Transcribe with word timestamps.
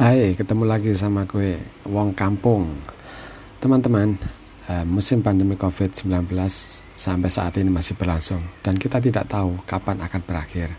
Hai, 0.00 0.32
ketemu 0.32 0.64
lagi 0.64 0.96
sama 0.96 1.28
gue, 1.28 1.60
Wong 1.84 2.16
Kampung. 2.16 2.72
Teman-teman, 3.60 4.16
eh, 4.64 4.80
musim 4.88 5.20
pandemi 5.20 5.60
COVID-19 5.60 6.24
sampai 6.96 7.28
saat 7.28 7.60
ini 7.60 7.68
masih 7.68 8.00
berlangsung 8.00 8.40
dan 8.64 8.80
kita 8.80 8.96
tidak 8.96 9.28
tahu 9.28 9.60
kapan 9.68 10.00
akan 10.00 10.24
berakhir. 10.24 10.72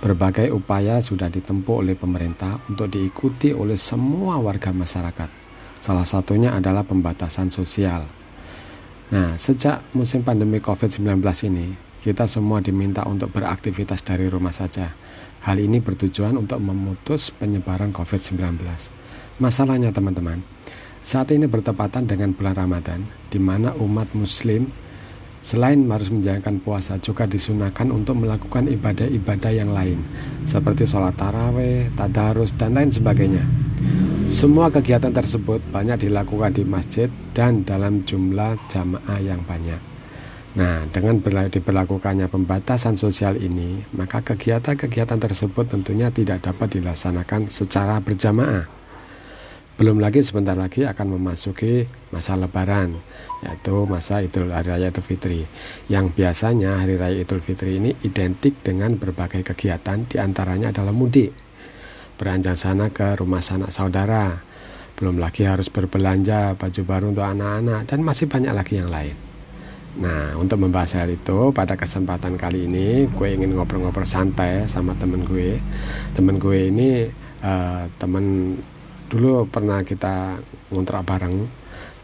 Berbagai 0.00 0.48
upaya 0.56 1.04
sudah 1.04 1.28
ditempuh 1.28 1.84
oleh 1.84 2.00
pemerintah 2.00 2.56
untuk 2.72 2.88
diikuti 2.88 3.52
oleh 3.52 3.76
semua 3.76 4.40
warga 4.40 4.72
masyarakat. 4.72 5.28
Salah 5.76 6.08
satunya 6.08 6.56
adalah 6.56 6.80
pembatasan 6.80 7.52
sosial. 7.52 8.08
Nah, 9.12 9.36
sejak 9.36 9.84
musim 9.92 10.24
pandemi 10.24 10.64
COVID-19 10.64 11.20
ini, 11.44 11.76
kita 12.00 12.24
semua 12.24 12.64
diminta 12.64 13.04
untuk 13.04 13.36
beraktivitas 13.36 14.00
dari 14.00 14.32
rumah 14.32 14.56
saja 14.56 14.96
Hal 15.46 15.62
ini 15.62 15.78
bertujuan 15.78 16.34
untuk 16.34 16.58
memutus 16.58 17.30
penyebaran 17.30 17.94
COVID-19. 17.94 18.58
Masalahnya 19.38 19.94
teman-teman, 19.94 20.42
saat 21.06 21.30
ini 21.30 21.46
bertepatan 21.46 22.02
dengan 22.02 22.34
bulan 22.34 22.66
Ramadan, 22.66 23.06
di 23.30 23.38
mana 23.38 23.70
umat 23.78 24.10
muslim 24.10 24.66
selain 25.38 25.86
harus 25.86 26.10
menjalankan 26.10 26.58
puasa 26.58 26.98
juga 26.98 27.30
disunahkan 27.30 27.94
untuk 27.94 28.18
melakukan 28.18 28.66
ibadah-ibadah 28.66 29.54
yang 29.54 29.70
lain, 29.70 30.02
seperti 30.50 30.82
sholat 30.82 31.14
taraweh, 31.14 31.94
tadarus, 31.94 32.50
dan 32.58 32.74
lain 32.74 32.90
sebagainya. 32.90 33.46
Semua 34.26 34.66
kegiatan 34.66 35.14
tersebut 35.14 35.62
banyak 35.70 36.10
dilakukan 36.10 36.58
di 36.58 36.66
masjid 36.66 37.06
dan 37.38 37.62
dalam 37.62 38.02
jumlah 38.02 38.58
jamaah 38.66 39.22
yang 39.22 39.38
banyak. 39.46 39.95
Nah, 40.56 40.88
dengan 40.88 41.20
diberlakukannya 41.20 42.32
pembatasan 42.32 42.96
sosial 42.96 43.36
ini, 43.36 43.84
maka 43.92 44.24
kegiatan-kegiatan 44.24 45.20
tersebut 45.20 45.68
tentunya 45.68 46.08
tidak 46.08 46.48
dapat 46.48 46.80
dilaksanakan 46.80 47.52
secara 47.52 48.00
berjamaah. 48.00 48.64
Belum 49.76 50.00
lagi 50.00 50.24
sebentar 50.24 50.56
lagi 50.56 50.88
akan 50.88 51.20
memasuki 51.20 51.84
masa 52.08 52.40
lebaran, 52.40 52.96
yaitu 53.44 53.84
masa 53.84 54.24
Idul 54.24 54.48
Hari 54.48 54.72
Raya 54.72 54.88
Idul 54.88 55.04
Fitri. 55.04 55.44
Yang 55.92 56.16
biasanya 56.16 56.80
Hari 56.80 56.96
Raya 56.96 57.20
Idul 57.20 57.44
Fitri 57.44 57.76
ini 57.76 57.92
identik 58.00 58.64
dengan 58.64 58.96
berbagai 58.96 59.44
kegiatan, 59.44 60.08
di 60.08 60.16
antaranya 60.16 60.72
adalah 60.72 60.96
mudik, 60.96 61.36
beranjak 62.16 62.56
sana 62.56 62.88
ke 62.88 63.20
rumah 63.20 63.44
sanak 63.44 63.68
saudara, 63.68 64.40
belum 64.96 65.20
lagi 65.20 65.44
harus 65.44 65.68
berbelanja 65.68 66.56
baju 66.56 66.80
baru 66.88 67.12
untuk 67.12 67.28
anak-anak, 67.28 67.84
dan 67.84 68.00
masih 68.00 68.24
banyak 68.32 68.56
lagi 68.56 68.80
yang 68.80 68.88
lain. 68.88 69.25
Nah, 69.96 70.36
untuk 70.36 70.60
membahas 70.60 71.00
hal 71.00 71.08
itu, 71.08 71.48
pada 71.56 71.72
kesempatan 71.72 72.36
kali 72.36 72.68
ini 72.68 73.08
gue 73.08 73.28
ingin 73.32 73.56
ngobrol-ngobrol 73.56 74.04
santai 74.04 74.68
sama 74.68 74.92
temen 75.00 75.24
gue. 75.24 75.56
Temen 76.12 76.36
gue 76.36 76.68
ini 76.68 77.08
uh, 77.40 77.88
temen 77.96 78.56
dulu 79.08 79.48
pernah 79.48 79.80
kita 79.80 80.36
ngontrak 80.68 81.00
bareng 81.00 81.48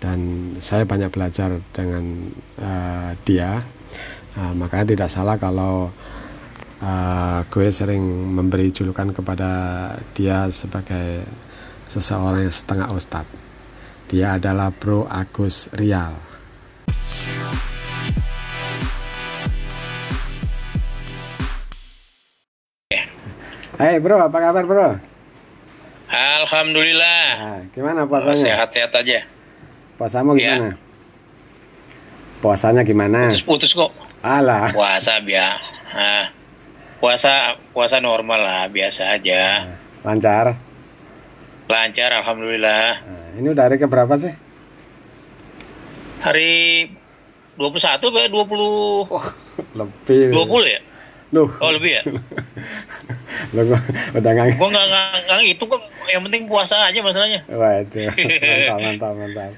dan 0.01 0.19
saya 0.57 0.89
banyak 0.89 1.13
belajar 1.13 1.61
dengan 1.77 2.33
uh, 2.65 3.13
dia. 3.29 3.61
Uh, 4.41 4.57
makanya 4.57 4.97
tidak 4.97 5.13
salah 5.13 5.37
kalau 5.37 5.93
uh, 6.81 7.39
gue 7.45 7.69
sering 7.69 8.01
memberi 8.33 8.73
julukan 8.73 9.13
kepada 9.13 9.51
dia 10.17 10.49
sebagai 10.49 11.29
seseorang 11.93 12.49
yang 12.49 12.57
setengah 12.57 12.89
ustadz. 12.89 13.37
Dia 14.09 14.41
adalah 14.41 14.73
Bro 14.73 15.05
Agus 15.13 15.69
Rial. 15.77 16.32
Hai 23.83 23.99
bro, 23.99 24.15
apa 24.15 24.39
kabar 24.39 24.63
bro? 24.63 24.95
Alhamdulillah. 26.07 27.27
Nah, 27.35 27.61
gimana 27.75 28.07
puasanya? 28.07 28.39
Sehat-sehat 28.39 28.95
aja. 28.95 29.27
Puasamu 29.99 30.39
iya. 30.39 30.55
gimana? 30.55 30.69
Ya. 30.71 30.75
Puasanya 32.39 32.83
gimana? 32.87 33.27
Putus-putus 33.27 33.75
kok. 33.75 33.91
Alah. 34.23 34.71
Puasa 34.71 35.19
biasa. 35.19 35.67
Nah, 35.99 36.31
puasa 37.03 37.59
puasa 37.75 37.99
normal 37.99 38.47
lah, 38.47 38.63
biasa 38.71 39.19
aja. 39.19 39.75
Lancar? 40.07 40.55
Lancar, 41.67 42.23
alhamdulillah. 42.23 43.03
Nah, 43.03 43.27
ini 43.35 43.51
udah 43.51 43.67
hari 43.67 43.83
keberapa 43.83 44.15
sih? 44.15 44.31
Hari 46.23 46.87
21 47.59 47.99
apa 47.99 48.31
20? 48.31 49.11
Oh, 49.11 49.27
lebih. 49.83 50.31
20 50.31 50.71
ya? 50.71 50.81
Loh. 51.35 51.51
Oh, 51.59 51.75
lebih 51.75 51.99
ya? 51.99 52.07
Lo 53.53 53.63
gua 53.69 53.81
udah 54.17 54.31
nggak 54.33 54.57
Gua 54.57 54.69
nggak 54.73 54.87
nggak 55.29 55.45
itu 55.45 55.65
kok 55.69 55.83
yang 56.09 56.23
penting 56.25 56.49
puasa 56.49 56.89
aja 56.89 56.99
masalahnya. 57.05 57.41
Wah 57.53 57.85
itu 57.85 58.09
mantap 58.73 58.81
mantap 58.81 59.13
mantap. 59.17 59.53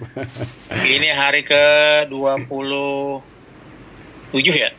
Ini 0.82 1.08
hari 1.14 1.46
ke 1.46 1.62
27 2.10 3.22
ya? 4.50 4.70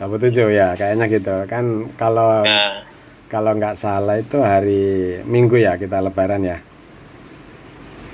27 0.00 0.50
ya 0.50 0.74
kayaknya 0.74 1.06
gitu 1.12 1.46
kan 1.46 1.86
kalau 1.94 2.42
nah. 2.42 2.82
kalau 3.28 3.54
nggak 3.54 3.76
salah 3.78 4.18
itu 4.18 4.40
hari 4.40 5.20
Minggu 5.28 5.60
ya 5.60 5.76
kita 5.76 6.00
Lebaran 6.00 6.42
ya. 6.42 6.58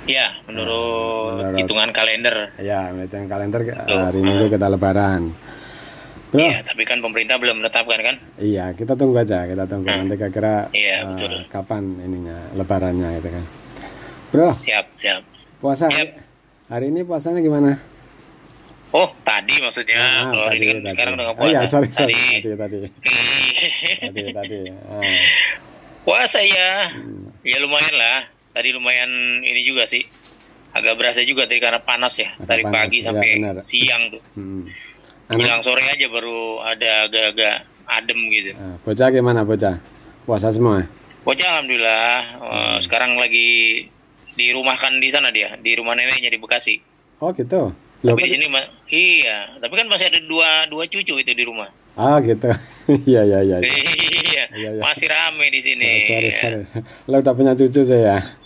Ya, 0.09 0.33
menurut, 0.49 1.37
nah, 1.37 1.53
menurut 1.53 1.59
hitungan 1.61 1.89
kalender. 1.93 2.49
Ya, 2.57 2.89
menurut 2.89 3.13
hitungan 3.13 3.29
kalender 3.29 3.61
hari 3.77 4.19
Minggu 4.25 4.49
kita 4.49 4.65
Lebaran. 4.65 5.29
Iya, 6.29 6.61
tapi 6.61 6.85
kan 6.85 7.01
pemerintah 7.01 7.41
belum 7.41 7.65
menetapkan 7.65 7.99
kan? 8.05 8.15
Iya, 8.37 8.77
kita 8.77 8.93
tunggu 8.93 9.17
aja, 9.17 9.49
kita 9.49 9.65
tunggu 9.65 9.89
hmm. 9.89 9.97
nanti 10.05 10.13
kira-kira 10.13 10.69
iya, 10.77 11.01
uh, 11.01 11.17
betul. 11.17 11.33
kapan 11.49 11.83
ininya 12.05 12.37
lebarannya 12.53 13.09
gitu 13.17 13.29
kan. 13.33 13.45
Bro. 14.29 14.49
Siap, 14.61 14.85
siap. 15.01 15.21
Puasa 15.57 15.89
siap. 15.89 15.97
Hari, 15.97 16.09
hari 16.69 16.85
ini 16.93 17.01
puasanya 17.01 17.41
gimana? 17.41 17.81
Oh, 18.93 19.09
tadi 19.25 19.57
maksudnya. 19.57 19.97
Ah, 19.97 20.29
Kalau 20.29 20.45
tadi, 20.53 20.57
ini 20.61 20.65
kan 20.69 20.77
tadi. 20.77 20.91
sekarang 20.93 21.13
udah 21.17 21.25
puasa. 21.33 21.41
Oh 21.41 21.49
iya, 21.49 21.61
sorry, 21.65 21.89
sorry. 21.89 22.13
Tadi, 22.13 22.49
tadi. 22.53 22.53
Tadi, 22.53 22.77
tadi. 24.05 24.21
tadi. 24.37 24.59
Ah. 24.85 25.01
Puasa 26.05 26.45
ya. 26.45 26.93
Hmm. 26.93 27.33
Ya 27.41 27.57
lumayan 27.57 27.95
lah. 27.97 28.29
Tadi 28.53 28.69
lumayan 28.69 29.41
ini 29.41 29.65
juga 29.65 29.89
sih. 29.89 30.05
Agak 30.77 30.93
berasa 31.01 31.25
juga 31.25 31.49
tadi 31.49 31.57
karena 31.57 31.81
panas 31.81 32.13
ya. 32.21 32.37
Agak 32.37 32.45
dari 32.53 32.63
panas. 32.69 32.77
pagi 32.77 32.97
ya, 33.01 33.05
sampai 33.09 33.29
benar. 33.41 33.55
siang 33.65 34.03
tuh. 34.13 34.21
Hmm 34.37 34.88
Anak... 35.29 35.61
sore 35.61 35.85
aja 35.85 36.09
baru 36.09 36.57
ada 36.65 37.05
agak-agak 37.05 37.55
adem 37.85 38.19
gitu. 38.33 38.51
Nah, 38.57 38.81
bocah 38.81 39.07
gimana 39.13 39.41
bocah? 39.45 39.77
Puasa 40.25 40.49
semua? 40.49 40.89
Bocah 41.21 41.47
alhamdulillah. 41.57 42.17
Oh, 42.41 42.49
hmm. 42.49 42.77
Sekarang 42.81 43.13
lagi 43.17 43.85
dirumahkan 44.33 44.97
di 44.97 45.09
sana 45.13 45.29
dia, 45.29 45.53
di 45.61 45.77
rumah 45.77 45.93
neneknya 45.93 46.33
di 46.33 46.41
Bekasi. 46.41 46.81
Oh 47.21 47.29
gitu. 47.35 47.73
Loh, 47.99 48.15
tapi 48.15 48.31
di 48.31 48.39
sini 48.39 48.47
iya, 48.95 49.59
tapi 49.59 49.75
kan 49.75 49.91
masih 49.91 50.07
ada 50.07 50.23
dua 50.23 50.71
dua 50.71 50.87
cucu 50.87 51.19
itu 51.19 51.31
di 51.35 51.43
rumah. 51.43 51.67
Ah 51.99 52.23
gitu. 52.23 52.47
Iya 52.89 53.21
iya 53.27 53.39
iya. 53.43 53.57
Iya. 54.29 54.45
iya, 54.55 54.69
iya. 54.79 54.81
Masih 54.81 55.11
rame 55.11 55.51
di 55.51 55.59
sini. 55.59 56.07
Sorry, 56.07 56.31
sorry. 56.31 56.63
Lo 57.11 57.19
udah 57.19 57.33
punya 57.35 57.53
cucu 57.59 57.83
saya. 57.83 58.38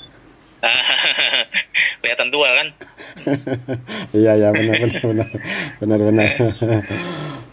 kelihatan 2.01 2.29
tua 2.31 2.49
kan? 2.55 2.67
Iya 4.13 4.31
iya 4.37 4.49
benar 4.53 4.75
benar 4.77 5.01
benar. 5.01 5.29
Benar 5.79 5.99
benar. 5.99 6.29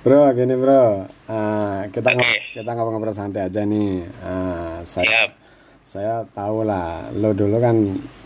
Bro 0.01 0.23
gini 0.37 0.55
bro. 0.57 1.07
Uh, 1.29 1.81
kita 1.93 2.17
okay. 2.17 2.57
kita 2.57 2.71
ngobrol-ngobrol 2.73 3.17
santai 3.17 3.49
aja 3.49 3.65
nih. 3.65 4.05
Uh, 4.21 4.81
saya 4.89 5.07
Siap. 5.07 5.31
saya 5.85 6.15
tahu 6.33 6.63
lah 6.65 7.11
lo 7.17 7.35
dulu 7.35 7.59
kan 7.59 7.77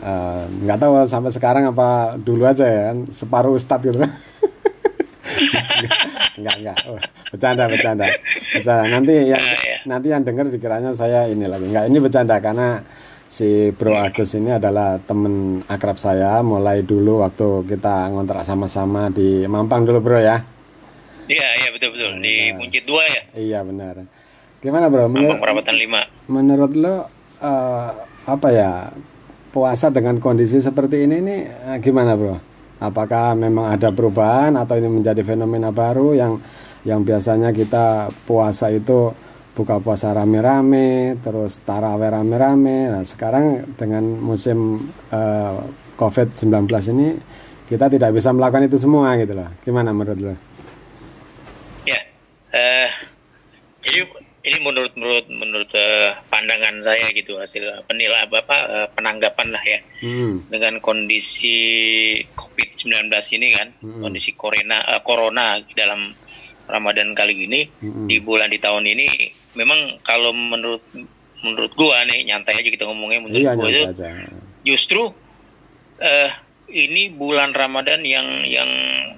ah, 0.05 0.45
nggak 0.45 0.77
uh, 0.77 0.83
tahu 0.85 0.93
sampai 1.09 1.33
sekarang 1.33 1.65
apa 1.71 2.19
dulu 2.21 2.45
aja 2.47 2.67
ya 2.67 2.83
kan? 2.93 2.99
Separuh 3.11 3.57
ustad 3.57 3.81
gitu 3.83 3.99
kan? 4.03 4.13
Enggak 6.35 6.57
enggak 6.59 6.79
oh, 6.91 6.99
bercanda 7.31 7.65
bercanda. 7.71 8.07
Bercanda. 8.53 8.85
Nanti 8.91 9.15
yang 9.31 9.43
uh, 9.43 9.55
yeah. 9.63 9.79
nanti 9.87 10.07
yang 10.11 10.23
dengar 10.27 10.51
pikirannya 10.51 10.91
saya 10.93 11.31
ini 11.31 11.47
lagi. 11.47 11.71
Enggak 11.71 11.87
ini 11.87 11.99
bercanda 12.03 12.37
karena 12.43 12.83
si 13.35 13.75
Bro 13.75 13.99
Agus 13.99 14.39
ini 14.39 14.55
adalah 14.55 15.03
temen 15.03 15.67
akrab 15.67 15.99
saya 15.99 16.39
mulai 16.47 16.87
dulu 16.87 17.27
waktu 17.27 17.67
kita 17.67 18.15
ngontrak 18.15 18.47
sama-sama 18.47 19.11
di 19.11 19.43
Mampang 19.51 19.83
dulu 19.83 19.99
Bro 19.99 20.23
ya. 20.23 20.39
Iya 21.27 21.49
iya 21.59 21.69
betul 21.75 21.99
betul 21.99 22.23
di 22.23 22.55
Muncit 22.55 22.87
dua 22.87 23.03
ya. 23.11 23.23
Iya 23.35 23.59
benar. 23.67 24.07
Gimana 24.63 24.87
Bro? 24.87 25.11
Menur 25.11 25.43
Perawatan 25.43 25.75
lima. 25.75 26.07
Menurut 26.31 26.79
lo 26.79 26.95
uh, 26.95 27.91
apa 28.23 28.49
ya 28.55 28.95
puasa 29.51 29.91
dengan 29.91 30.23
kondisi 30.23 30.63
seperti 30.63 31.03
ini 31.03 31.19
nih 31.19 31.41
uh, 31.75 31.79
gimana 31.83 32.15
Bro? 32.15 32.39
Apakah 32.79 33.35
memang 33.35 33.75
ada 33.75 33.91
perubahan 33.91 34.55
atau 34.55 34.79
ini 34.79 34.87
menjadi 34.87 35.27
fenomena 35.27 35.75
baru 35.75 36.15
yang 36.15 36.39
yang 36.87 37.03
biasanya 37.03 37.51
kita 37.51 38.15
puasa 38.31 38.71
itu 38.71 39.11
buka 39.55 39.79
puasa 39.79 40.11
rame-rame, 40.11 41.17
terus 41.23 41.63
taraweh 41.63 42.11
rame-rame. 42.11 42.91
Nah, 42.91 43.03
sekarang 43.07 43.79
dengan 43.79 44.03
musim 44.03 44.91
uh, 45.15 45.17
eh, 45.17 45.59
COVID-19 45.95 46.67
ini 46.91 47.09
kita 47.71 47.87
tidak 47.89 48.11
bisa 48.13 48.35
melakukan 48.35 48.67
itu 48.67 48.77
semua 48.77 49.15
gitu 49.17 49.33
loh. 49.39 49.49
Gimana 49.63 49.95
menurut 49.95 50.19
lo? 50.19 50.35
Ya, 51.87 52.03
uh, 52.51 52.91
jadi 53.87 54.05
ini 54.45 54.59
menurut 54.61 54.93
menurut 54.99 55.27
menurut 55.33 55.71
uh, 55.73 56.21
pandangan 56.29 56.85
saya 56.85 57.09
gitu 57.17 57.41
hasil 57.41 57.65
penilai 57.89 58.29
apa 58.29 58.59
uh, 58.69 58.89
penanggapan 58.93 59.49
lah 59.57 59.65
ya 59.65 59.81
hmm. 60.05 60.53
dengan 60.53 60.85
kondisi 60.85 61.57
COVID-19 62.37 63.09
ini 63.41 63.49
kan 63.57 63.69
hmm. 63.81 64.05
kondisi 64.05 64.37
corona 64.37 64.85
uh, 64.85 65.01
corona 65.01 65.57
dalam 65.73 66.13
Ramadan 66.69 67.17
kali 67.17 67.49
ini 67.49 67.65
hmm. 67.65 68.05
di 68.05 68.21
bulan 68.21 68.53
di 68.53 68.61
tahun 68.61 68.85
ini 68.85 69.09
memang 69.55 69.99
kalau 70.07 70.31
menurut 70.35 70.83
menurut 71.43 71.73
gua 71.77 72.03
nih 72.09 72.27
nyantai 72.29 72.61
aja 72.61 72.69
kita 72.71 72.85
ngomongnya 72.89 73.21
menurut 73.25 73.43
iya, 73.43 73.53
gua 73.55 73.69
itu 73.69 73.85
aja. 73.91 74.09
justru 74.65 75.13
uh, 76.01 76.31
ini 76.71 77.13
bulan 77.13 77.53
Ramadan 77.53 78.03
yang 78.03 78.43
yang 78.49 78.71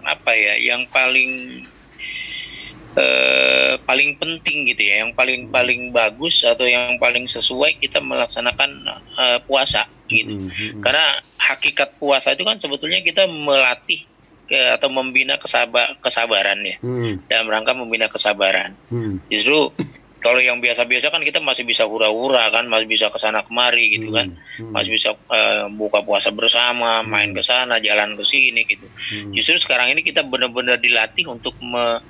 apa 0.03 0.35
ya 0.35 0.55
yang 0.59 0.85
paling 0.91 1.63
eh, 2.97 3.75
paling 3.85 4.17
penting 4.19 4.67
gitu 4.67 4.83
ya, 4.83 5.05
yang 5.05 5.13
paling 5.13 5.53
paling 5.53 5.93
bagus 5.93 6.43
atau 6.43 6.65
yang 6.65 6.97
paling 6.97 7.29
sesuai 7.29 7.79
kita 7.79 8.01
melaksanakan 8.01 8.71
eh, 8.97 9.39
puasa 9.45 9.87
gitu. 10.11 10.49
Mm 10.49 10.49
-hmm. 10.51 10.81
Karena 10.83 11.21
hakikat 11.39 12.01
puasa 12.01 12.33
itu 12.35 12.43
kan 12.43 12.59
sebetulnya 12.59 13.05
kita 13.05 13.29
melatih 13.29 14.09
ke, 14.47 14.59
atau 14.79 14.89
membina 14.89 15.37
kesabar 15.37 15.99
kesabaran 16.01 16.63
ya, 16.63 16.77
mm. 16.81 17.29
dalam 17.31 17.47
rangka 17.51 17.77
membina 17.77 18.07
kesabaran. 18.09 18.75
Mm. 18.89 19.23
Justru 19.29 19.75
kalau 20.27 20.43
yang 20.43 20.59
biasa-biasa 20.59 21.15
kan 21.15 21.23
kita 21.23 21.39
masih 21.39 21.63
bisa 21.63 21.87
hura-hura 21.87 22.51
kan, 22.51 22.67
masih 22.67 22.91
bisa 22.91 23.15
ke 23.15 23.19
sana 23.23 23.47
kemari 23.47 23.95
gitu 23.95 24.11
kan, 24.11 24.35
hmm. 24.35 24.75
masih 24.75 24.99
bisa 24.99 25.15
uh, 25.15 25.71
buka 25.71 26.03
puasa 26.03 26.35
bersama, 26.35 27.07
main 27.07 27.31
ke 27.31 27.47
sana, 27.47 27.79
jalan 27.79 28.19
ke 28.19 28.27
sini 28.27 28.67
gitu. 28.67 28.91
Hmm. 28.91 29.31
Justru 29.31 29.63
sekarang 29.63 29.95
ini 29.95 30.03
kita 30.03 30.27
benar-benar 30.27 30.83
dilatih 30.83 31.31
untuk 31.31 31.55
me, 31.63 32.03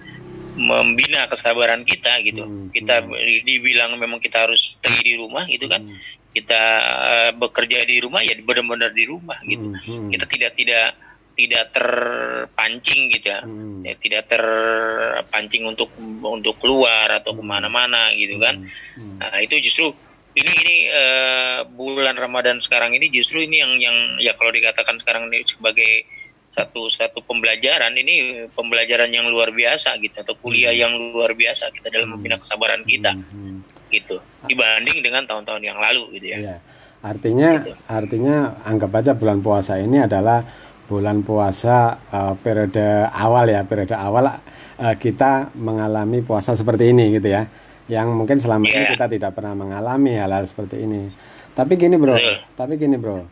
membina 0.57 1.29
kesabaran 1.29 1.85
kita 1.85 2.25
gitu. 2.25 2.49
Hmm. 2.49 2.73
Kita 2.73 3.05
hmm. 3.05 3.45
dibilang 3.45 4.01
memang 4.01 4.17
kita 4.17 4.49
harus 4.49 4.81
stay 4.81 4.97
di 5.05 5.21
rumah 5.21 5.45
gitu 5.45 5.69
kan. 5.69 5.85
Hmm. 5.85 6.01
Kita 6.33 6.63
uh, 6.89 7.31
bekerja 7.37 7.85
di 7.85 8.01
rumah 8.01 8.25
ya 8.25 8.33
benar-benar 8.41 8.97
di 8.97 9.05
rumah 9.05 9.37
gitu. 9.45 9.77
Hmm. 9.77 10.09
Hmm. 10.09 10.09
Kita 10.09 10.25
tidak 10.25 10.57
tidak 10.57 10.97
tidak 11.37 11.77
terpancing 11.77 13.13
gitu 13.13 13.29
ya. 13.29 13.45
Hmm. 13.45 13.85
ya 13.85 13.95
tidak 14.01 14.33
terpancing 14.33 15.69
untuk 15.69 15.93
untuk 16.25 16.57
keluar 16.59 17.13
atau 17.13 17.37
hmm. 17.37 17.39
ke 17.39 17.45
mana-mana 17.45 18.11
gitu 18.17 18.41
kan. 18.41 18.65
Hmm. 18.97 18.97
Hmm. 18.97 19.17
Nah 19.21 19.39
itu 19.45 19.61
justru 19.61 19.93
ini 20.37 20.53
ini 20.53 20.77
uh, 20.89 21.69
bulan 21.69 22.17
Ramadan 22.17 22.65
sekarang 22.65 22.97
ini 22.97 23.13
justru 23.13 23.45
ini 23.45 23.61
yang 23.61 23.73
yang 23.77 23.97
ya 24.21 24.33
kalau 24.33 24.49
dikatakan 24.49 24.97
sekarang 25.01 25.29
ini 25.29 25.45
sebagai 25.45 26.09
satu 26.57 26.89
satu 26.89 27.21
pembelajaran 27.21 27.93
ini 28.01 28.49
pembelajaran 28.57 29.13
yang 29.13 29.29
luar 29.29 29.53
biasa 29.53 30.01
gitu 30.01 30.25
atau 30.25 30.33
kuliah 30.41 30.73
hmm. 30.73 30.81
yang 30.81 30.93
luar 31.13 31.37
biasa 31.37 31.69
kita 31.69 31.93
dalam 31.93 32.17
membina 32.17 32.41
kesabaran 32.41 32.81
kita 32.89 33.13
hmm. 33.13 33.93
gitu 33.93 34.17
dibanding 34.49 35.05
dengan 35.05 35.29
tahun-tahun 35.29 35.61
yang 35.61 35.77
lalu 35.77 36.17
gitu 36.17 36.33
ya. 36.33 36.39
Iya. 36.41 36.57
Artinya 37.05 37.49
gitu. 37.61 37.73
artinya 37.87 38.37
anggap 38.65 38.91
aja 38.99 39.13
bulan 39.13 39.45
puasa 39.45 39.77
ini 39.77 40.01
adalah 40.01 40.41
bulan 40.87 41.27
puasa 41.27 41.99
uh, 42.15 42.35
periode 42.39 43.11
awal 43.11 43.51
ya 43.51 43.67
periode 43.67 43.95
awal 43.95 44.31
uh, 44.31 44.95
kita 44.99 45.51
mengalami 45.59 46.23
puasa 46.23 46.55
seperti 46.55 46.95
ini 46.95 47.19
gitu 47.19 47.31
ya 47.31 47.47
yang 47.87 48.11
mungkin 48.15 48.39
selama 48.39 48.67
yeah. 48.67 48.75
ini 48.75 48.83
iya. 48.83 48.93
kita 48.99 49.07
tidak 49.07 49.31
pernah 49.35 49.55
mengalami 49.55 50.19
hal-hal 50.19 50.43
seperti 50.47 50.83
ini. 50.83 51.07
Tapi 51.55 51.79
gini 51.79 51.97
bro, 51.97 52.19
Betul. 52.19 52.37
tapi 52.59 52.75
gini 52.77 52.99
bro, 52.99 53.25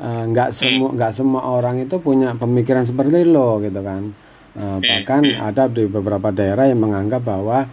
Eh, 0.00 0.24
nggak 0.32 0.48
uh, 0.48 0.56
semua 0.56 0.88
nggak 0.96 1.12
semua 1.12 1.44
orang 1.44 1.84
itu 1.84 2.00
punya 2.00 2.32
pemikiran 2.32 2.88
seperti 2.88 3.20
lo 3.28 3.60
gitu 3.60 3.84
kan 3.84 4.08
uh, 4.56 4.80
bahkan 4.80 5.20
ada 5.36 5.68
di 5.68 5.84
beberapa 5.84 6.32
daerah 6.32 6.72
yang 6.72 6.80
menganggap 6.80 7.20
bahwa 7.20 7.68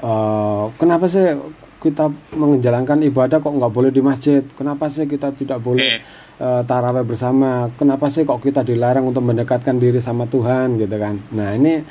uh, 0.00 0.72
kenapa 0.80 1.04
sih 1.04 1.36
kita 1.84 2.08
menjalankan 2.32 3.04
ibadah 3.04 3.44
kok 3.44 3.52
nggak 3.52 3.68
boleh 3.76 3.92
di 3.92 4.00
masjid 4.00 4.40
kenapa 4.56 4.88
sih 4.88 5.04
kita 5.04 5.36
tidak 5.36 5.60
boleh 5.60 6.00
uh, 6.40 6.62
taraweh 6.64 7.04
bersama 7.04 7.68
kenapa 7.76 8.08
sih 8.08 8.24
kok 8.24 8.40
kita 8.40 8.64
dilarang 8.64 9.08
untuk 9.10 9.24
mendekatkan 9.24 9.76
diri 9.76 10.00
sama 10.00 10.24
Tuhan 10.28 10.80
gitu 10.80 10.96
kan 10.96 11.20
nah 11.32 11.52
ini 11.52 11.84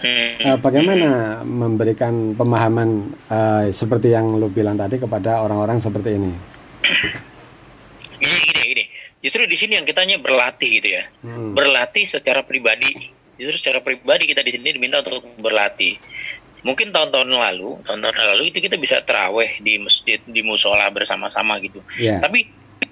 uh, 0.46 0.58
bagaimana 0.60 1.42
memberikan 1.46 2.34
pemahaman 2.34 3.14
uh, 3.30 3.64
seperti 3.70 4.14
yang 4.14 4.38
lo 4.38 4.50
bilang 4.50 4.76
tadi 4.76 4.98
kepada 4.98 5.42
orang-orang 5.42 5.78
seperti 5.82 6.10
ini 6.18 6.34
Justru 9.26 9.42
di 9.50 9.58
sini 9.58 9.74
yang 9.74 9.90
kitanya 9.90 10.22
berlatih 10.22 10.70
gitu 10.78 11.02
ya. 11.02 11.10
Hmm. 11.26 11.58
Berlatih 11.58 12.06
secara 12.06 12.46
pribadi. 12.46 13.10
Justru 13.42 13.58
secara 13.58 13.82
pribadi 13.82 14.30
kita 14.30 14.46
di 14.46 14.54
sini 14.54 14.70
diminta 14.70 15.02
untuk 15.02 15.26
berlatih. 15.42 15.98
Mungkin 16.62 16.94
tahun-tahun 16.94 17.34
lalu, 17.34 17.82
tahun-tahun 17.90 18.16
lalu 18.22 18.54
itu 18.54 18.62
kita 18.62 18.78
bisa 18.78 19.02
teraweh 19.02 19.58
di 19.66 19.82
masjid, 19.82 20.22
di 20.22 20.46
musola 20.46 20.86
bersama-sama 20.94 21.58
gitu. 21.58 21.82
Yeah. 21.98 22.22
Tapi 22.22 22.46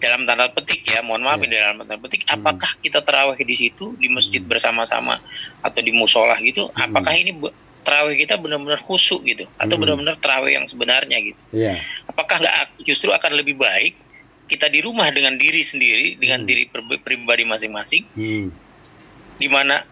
dalam 0.03 0.27
tanda 0.27 0.51
petik 0.51 0.83
ya, 0.83 0.99
mohon 0.99 1.23
maaf 1.23 1.39
yeah. 1.47 1.71
dalam 1.71 1.87
tanda 1.87 1.95
petik, 2.03 2.27
hmm. 2.27 2.35
apakah 2.35 2.71
kita 2.83 2.99
teraweh 2.99 3.39
di 3.39 3.55
situ 3.55 3.95
di 3.95 4.11
masjid 4.11 4.43
hmm. 4.43 4.51
bersama-sama 4.51 5.23
atau 5.63 5.79
di 5.79 5.95
musola 5.95 6.35
gitu? 6.43 6.67
Hmm. 6.75 6.91
Apakah 6.91 7.15
ini 7.15 7.31
terawih 7.83 8.15
kita 8.15 8.39
benar-benar 8.39 8.79
khusyuk 8.79 9.21
gitu 9.27 9.45
atau 9.59 9.75
hmm. 9.75 9.81
benar-benar 9.83 10.15
terawih 10.17 10.55
yang 10.55 10.65
sebenarnya 10.67 11.17
gitu. 11.19 11.41
Yeah. 11.51 11.83
Apakah 12.07 12.43
nggak 12.43 12.83
justru 12.87 13.11
akan 13.11 13.39
lebih 13.39 13.59
baik 13.59 13.99
kita 14.47 14.71
di 14.71 14.83
rumah 14.83 15.07
dengan 15.11 15.35
diri 15.35 15.63
sendiri 15.63 16.19
dengan 16.19 16.43
hmm. 16.43 16.49
diri 16.49 16.63
pribadi 16.99 17.43
masing-masing 17.47 18.03
hmm. 18.15 18.47
di 19.39 19.47
mana 19.51 19.83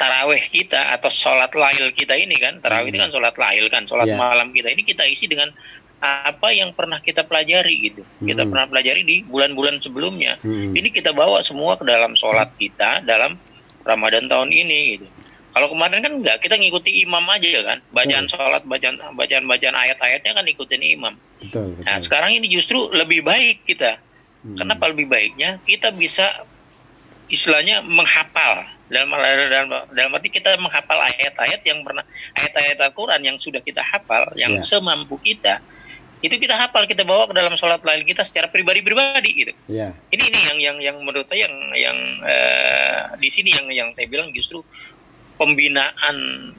taraweh 0.00 0.40
kita 0.48 0.96
atau 0.96 1.12
sholat 1.12 1.52
lail 1.52 1.92
kita 1.92 2.16
ini 2.16 2.40
kan 2.40 2.60
taraweh 2.64 2.88
hmm. 2.88 2.92
ini 2.96 2.98
kan 3.04 3.10
sholat 3.12 3.36
lail 3.36 3.68
kan 3.68 3.84
sholat 3.84 4.08
yeah. 4.08 4.16
malam 4.16 4.52
kita 4.52 4.72
ini 4.72 4.80
kita 4.84 5.04
isi 5.04 5.28
dengan 5.28 5.52
apa 6.00 6.48
yang 6.56 6.72
pernah 6.72 6.96
kita 6.98 7.28
pelajari 7.28 7.92
gitu 7.92 8.02
hmm. 8.02 8.26
kita 8.26 8.42
pernah 8.48 8.66
pelajari 8.66 9.02
di 9.04 9.16
bulan-bulan 9.24 9.84
sebelumnya 9.84 10.40
hmm. 10.40 10.72
ini 10.72 10.88
kita 10.88 11.12
bawa 11.12 11.44
semua 11.44 11.76
ke 11.76 11.84
dalam 11.84 12.16
sholat 12.16 12.50
kita 12.56 13.04
dalam 13.04 13.36
Ramadan 13.84 14.28
tahun 14.28 14.48
ini 14.48 14.80
gitu 14.96 15.08
kalau 15.50 15.66
kemarin 15.66 15.98
kan 15.98 16.14
enggak, 16.14 16.38
kita 16.46 16.54
ngikuti 16.54 17.02
imam 17.02 17.26
aja 17.26 17.50
kan. 17.66 17.78
Bacaan 17.90 18.30
hmm. 18.30 18.32
sholat, 18.32 18.62
bacaan 18.70 19.02
bacaan 19.18 19.44
bacaan 19.50 19.74
ayat-ayatnya 19.74 20.30
kan 20.38 20.46
ikutin 20.46 20.78
imam. 20.78 21.18
Betul, 21.42 21.74
betul. 21.74 21.84
Nah 21.90 21.98
sekarang 21.98 22.38
ini 22.38 22.46
justru 22.46 22.86
lebih 22.94 23.26
baik 23.26 23.66
kita. 23.66 23.98
Hmm. 24.46 24.54
Kenapa 24.54 24.94
lebih 24.94 25.10
baiknya? 25.10 25.58
Kita 25.66 25.90
bisa 25.90 26.46
istilahnya 27.26 27.82
menghafal 27.82 28.62
dalam 28.90 29.10
dalam 29.14 29.68
dalam 29.94 30.10
arti 30.18 30.28
kita 30.34 30.58
menghafal 30.58 30.98
ayat-ayat 30.98 31.62
yang 31.62 31.86
pernah 31.86 32.02
ayat-ayat 32.34 32.78
Al-Quran 32.90 33.22
yang 33.22 33.36
sudah 33.38 33.62
kita 33.62 33.86
hafal 33.86 34.34
yang 34.34 34.58
yeah. 34.58 34.66
semampu 34.66 35.14
kita 35.22 35.62
itu 36.20 36.36
kita 36.36 36.52
hafal 36.52 36.84
kita 36.84 37.00
bawa 37.04 37.24
ke 37.28 37.34
dalam 37.36 37.56
sholat 37.56 37.80
lain 37.80 38.04
kita 38.04 38.20
secara 38.28 38.52
pribadi-pribadi 38.52 39.30
gitu. 39.32 39.52
Yeah. 39.72 39.96
Ini 40.12 40.28
ini 40.28 40.38
yang 40.44 40.58
yang 40.60 40.76
yang 40.80 40.96
menurut 41.00 41.24
saya 41.32 41.48
yang 41.48 41.56
yang 41.72 41.98
uh, 42.20 43.00
di 43.16 43.28
sini 43.32 43.56
yang 43.56 43.66
yang 43.72 43.88
saya 43.96 44.04
bilang 44.04 44.28
justru 44.36 44.60
pembinaan 45.40 46.16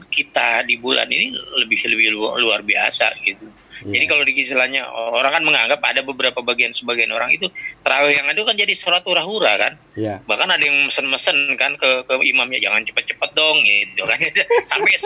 kita 0.10 0.66
di 0.66 0.82
bulan 0.82 1.06
ini 1.14 1.38
lebih 1.62 1.78
lebih 1.86 2.18
luar, 2.18 2.42
luar 2.42 2.60
biasa 2.66 3.14
gitu. 3.22 3.46
Yeah. 3.82 3.94
Jadi 3.98 4.06
kalau 4.10 4.24
di 4.26 4.34
istilahnya 4.38 4.82
orang 4.90 5.32
kan 5.42 5.44
menganggap 5.44 5.80
ada 5.82 6.02
beberapa 6.06 6.40
bagian 6.46 6.74
sebagian 6.74 7.10
orang 7.10 7.34
itu 7.34 7.50
terawih 7.82 8.14
yang 8.14 8.30
ada 8.30 8.40
kan 8.46 8.56
jadi 8.58 8.74
sholat 8.78 9.02
hura-hura 9.06 9.54
kan. 9.58 9.74
Yeah. 9.98 10.22
Bahkan 10.26 10.48
ada 10.50 10.64
yang 10.64 10.90
mesen-mesen 10.90 11.58
kan 11.58 11.78
ke, 11.82 12.06
ke 12.06 12.14
imamnya 12.22 12.62
jangan 12.62 12.86
cepet-cepet 12.86 13.30
dong 13.34 13.66
gitu 13.66 14.06
kan. 14.06 14.18
Sampai 14.72 14.98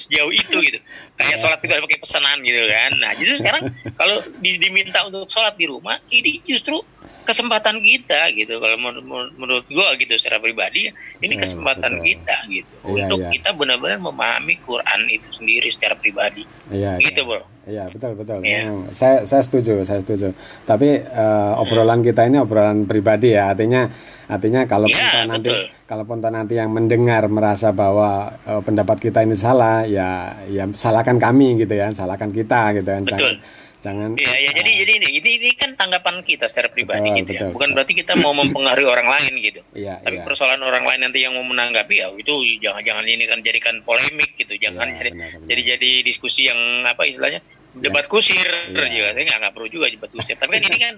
sejauh 0.00 0.32
itu 0.32 0.56
gitu. 0.64 0.78
Kayak 1.20 1.36
sholat 1.40 1.60
itu 1.60 1.72
pakai 1.72 2.00
pesanan 2.00 2.40
gitu 2.40 2.64
kan. 2.66 2.90
Nah 2.96 3.12
justru 3.20 3.44
sekarang 3.44 3.72
kalau 4.00 4.24
diminta 4.40 5.04
untuk 5.04 5.28
sholat 5.28 5.54
di 5.60 5.68
rumah 5.68 6.00
ini 6.08 6.40
justru 6.44 6.80
kesempatan 7.24 7.80
kita 7.80 8.30
gitu 8.36 8.60
kalau 8.60 8.76
menurut, 8.76 9.32
menurut 9.34 9.66
gua 9.72 9.96
gitu 9.96 10.12
secara 10.20 10.38
pribadi 10.38 10.92
ini 11.24 11.34
iya, 11.34 11.40
kesempatan 11.40 11.92
betul. 11.98 12.06
kita 12.12 12.36
gitu 12.52 12.74
ya, 12.84 13.08
untuk 13.08 13.20
ya. 13.24 13.30
kita 13.32 13.50
benar-benar 13.56 13.98
memahami 13.98 14.60
Quran 14.60 15.00
itu 15.08 15.28
sendiri 15.32 15.68
secara 15.72 15.96
pribadi 15.96 16.44
ya, 16.68 17.00
gitu 17.00 17.24
ya. 17.24 17.26
bro 17.26 17.53
Iya 17.64 17.88
betul 17.88 18.12
betul. 18.16 18.38
Ya. 18.44 18.68
Saya 18.92 19.24
saya 19.24 19.42
setuju 19.42 19.84
saya 19.88 20.04
setuju. 20.04 20.36
Tapi 20.68 21.00
uh, 21.00 21.60
obrolan 21.60 22.04
kita 22.04 22.28
ini 22.28 22.40
obrolan 22.40 22.84
pribadi 22.84 23.32
ya 23.32 23.52
artinya 23.52 23.88
artinya 24.24 24.64
kalau 24.64 24.88
ya, 24.88 25.28
nanti 25.28 25.52
kalau 25.84 26.08
pun 26.08 26.20
nanti 26.20 26.56
yang 26.56 26.72
mendengar 26.72 27.28
merasa 27.28 27.72
bahwa 27.72 28.40
uh, 28.48 28.60
pendapat 28.64 28.96
kita 29.00 29.20
ini 29.24 29.36
salah 29.36 29.84
ya 29.84 30.40
ya 30.48 30.64
salahkan 30.72 31.20
kami 31.20 31.60
gitu 31.60 31.76
ya 31.76 31.92
salahkan 31.92 32.32
kita 32.32 32.80
gitu 32.80 32.88
kan. 32.88 33.04
Betul. 33.04 33.36
Jangan, 33.84 34.16
Jangan. 34.16 34.16
Iya, 34.16 34.34
ya, 34.48 34.50
jadi 34.56 34.70
jadi 34.80 34.92
ini, 34.96 35.08
ini 35.20 35.30
ini 35.44 35.50
kan 35.60 35.76
tanggapan 35.76 36.24
kita 36.24 36.48
secara 36.48 36.72
pribadi 36.72 37.04
betul, 37.04 37.20
gitu 37.20 37.30
ya. 37.36 37.40
Bukan 37.52 37.68
betul. 37.68 37.76
berarti 37.76 37.92
kita 38.00 38.12
mau 38.16 38.32
mempengaruhi 38.32 38.88
orang 38.88 39.08
lain 39.12 39.32
gitu. 39.44 39.60
Iya, 39.76 40.00
Tapi 40.00 40.16
iya. 40.16 40.24
persoalan 40.24 40.64
orang 40.64 40.88
lain 40.88 41.00
nanti 41.04 41.20
yang 41.20 41.36
mau 41.36 41.44
menanggapi 41.44 42.00
ya 42.00 42.08
itu 42.16 42.32
jangan-jangan 42.64 43.04
ini 43.04 43.28
kan 43.28 43.44
jadikan 43.44 43.84
polemik 43.84 44.32
gitu. 44.40 44.56
Jangan 44.56 44.88
ya, 44.88 44.96
jadi, 45.04 45.10
jadi 45.52 45.62
jadi 45.76 45.90
diskusi 46.00 46.48
yang 46.48 46.88
apa 46.88 47.04
istilahnya 47.04 47.44
debat 47.78 48.06
kusir 48.06 48.46
ya. 48.70 48.86
juga. 48.90 49.08
Saya 49.14 49.38
nggak 49.38 49.54
perlu 49.54 49.68
juga 49.70 49.86
debat 49.90 50.10
kusir. 50.10 50.36
Tapi 50.38 50.50
kan 50.58 50.62
ini 50.66 50.78
kan 50.78 50.94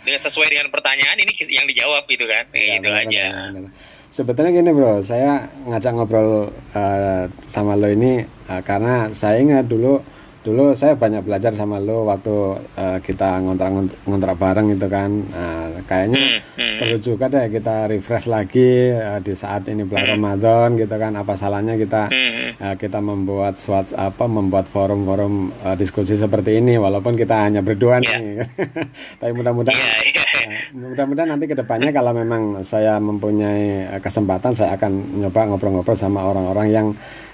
dengan 0.00 0.20
sesuai 0.20 0.48
dengan 0.48 0.66
pertanyaan 0.72 1.16
ini 1.20 1.32
yang 1.48 1.66
dijawab 1.68 2.04
gitu 2.08 2.24
kan. 2.28 2.48
Ya, 2.52 2.78
gitu 2.80 2.88
benar, 2.88 3.04
aja. 3.06 3.24
Benar, 3.30 3.48
benar. 3.56 3.72
Sebetulnya 4.10 4.50
gini 4.50 4.70
bro, 4.74 5.06
saya 5.06 5.46
ngajak 5.70 5.92
ngobrol 5.94 6.50
uh, 6.74 7.24
sama 7.46 7.78
lo 7.78 7.86
ini 7.86 8.26
uh, 8.50 8.58
karena 8.66 9.14
saya 9.14 9.38
ingat 9.38 9.70
dulu 9.70 10.02
dulu 10.40 10.72
saya 10.72 10.96
banyak 10.96 11.20
belajar 11.20 11.52
sama 11.52 11.76
lo 11.76 12.08
waktu 12.08 12.56
uh, 12.72 12.98
kita 13.04 13.44
ngontrak 13.44 13.76
ngontrak 14.08 14.36
bareng 14.40 14.72
itu 14.72 14.88
kan 14.88 15.12
nah, 15.28 15.68
kayaknya 15.84 16.16
hmm, 16.16 16.40
hmm. 16.56 16.76
perlu 16.80 16.96
juga 16.96 17.28
deh 17.28 17.52
kita 17.52 17.84
refresh 17.92 18.24
lagi 18.24 18.88
uh, 18.88 19.20
di 19.20 19.36
saat 19.36 19.68
ini 19.68 19.84
bulan 19.84 20.08
hmm. 20.08 20.14
Ramadan 20.16 20.68
gitu 20.80 20.96
kan 20.96 21.12
apa 21.12 21.36
salahnya 21.36 21.76
kita 21.76 22.08
hmm. 22.08 22.56
uh, 22.56 22.74
kita 22.80 23.04
membuat 23.04 23.60
suatu 23.60 23.92
apa 23.92 24.24
membuat 24.24 24.64
forum-forum 24.72 25.52
uh, 25.60 25.76
diskusi 25.76 26.16
seperti 26.16 26.56
ini 26.56 26.80
walaupun 26.80 27.20
kita 27.20 27.36
hanya 27.44 27.60
berdua 27.60 28.00
yeah. 28.00 28.16
nih 28.16 28.40
tapi 29.20 29.32
mudah-mudahan 29.36 29.76
yeah, 29.76 30.24
yeah. 30.24 30.72
uh, 30.72 30.88
mudah-mudahan 30.88 31.36
nanti 31.36 31.52
ke 31.52 31.56
depannya 31.60 31.92
kalau 31.92 32.16
memang 32.16 32.64
saya 32.64 32.96
mempunyai 32.96 33.92
kesempatan 34.00 34.56
saya 34.56 34.72
akan 34.80 35.20
nyoba 35.20 35.52
ngobrol-ngobrol 35.52 36.00
sama 36.00 36.24
orang-orang 36.24 36.72
yang 36.72 36.86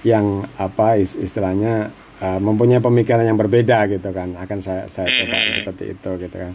yang 0.03 0.43
apa 0.59 0.99
istilahnya 0.99 1.95
uh, 2.23 2.41
mempunyai 2.41 2.81
pemikiran 2.81 3.25
yang 3.25 3.39
berbeda 3.39 3.89
gitu 3.91 4.11
kan. 4.13 4.37
Akan 4.39 4.63
saya 4.63 4.89
saya 4.93 5.09
coba 5.11 5.37
mm-hmm. 5.37 5.55
seperti 5.61 5.85
itu 5.93 6.11
gitu 6.27 6.37
kan. 6.37 6.53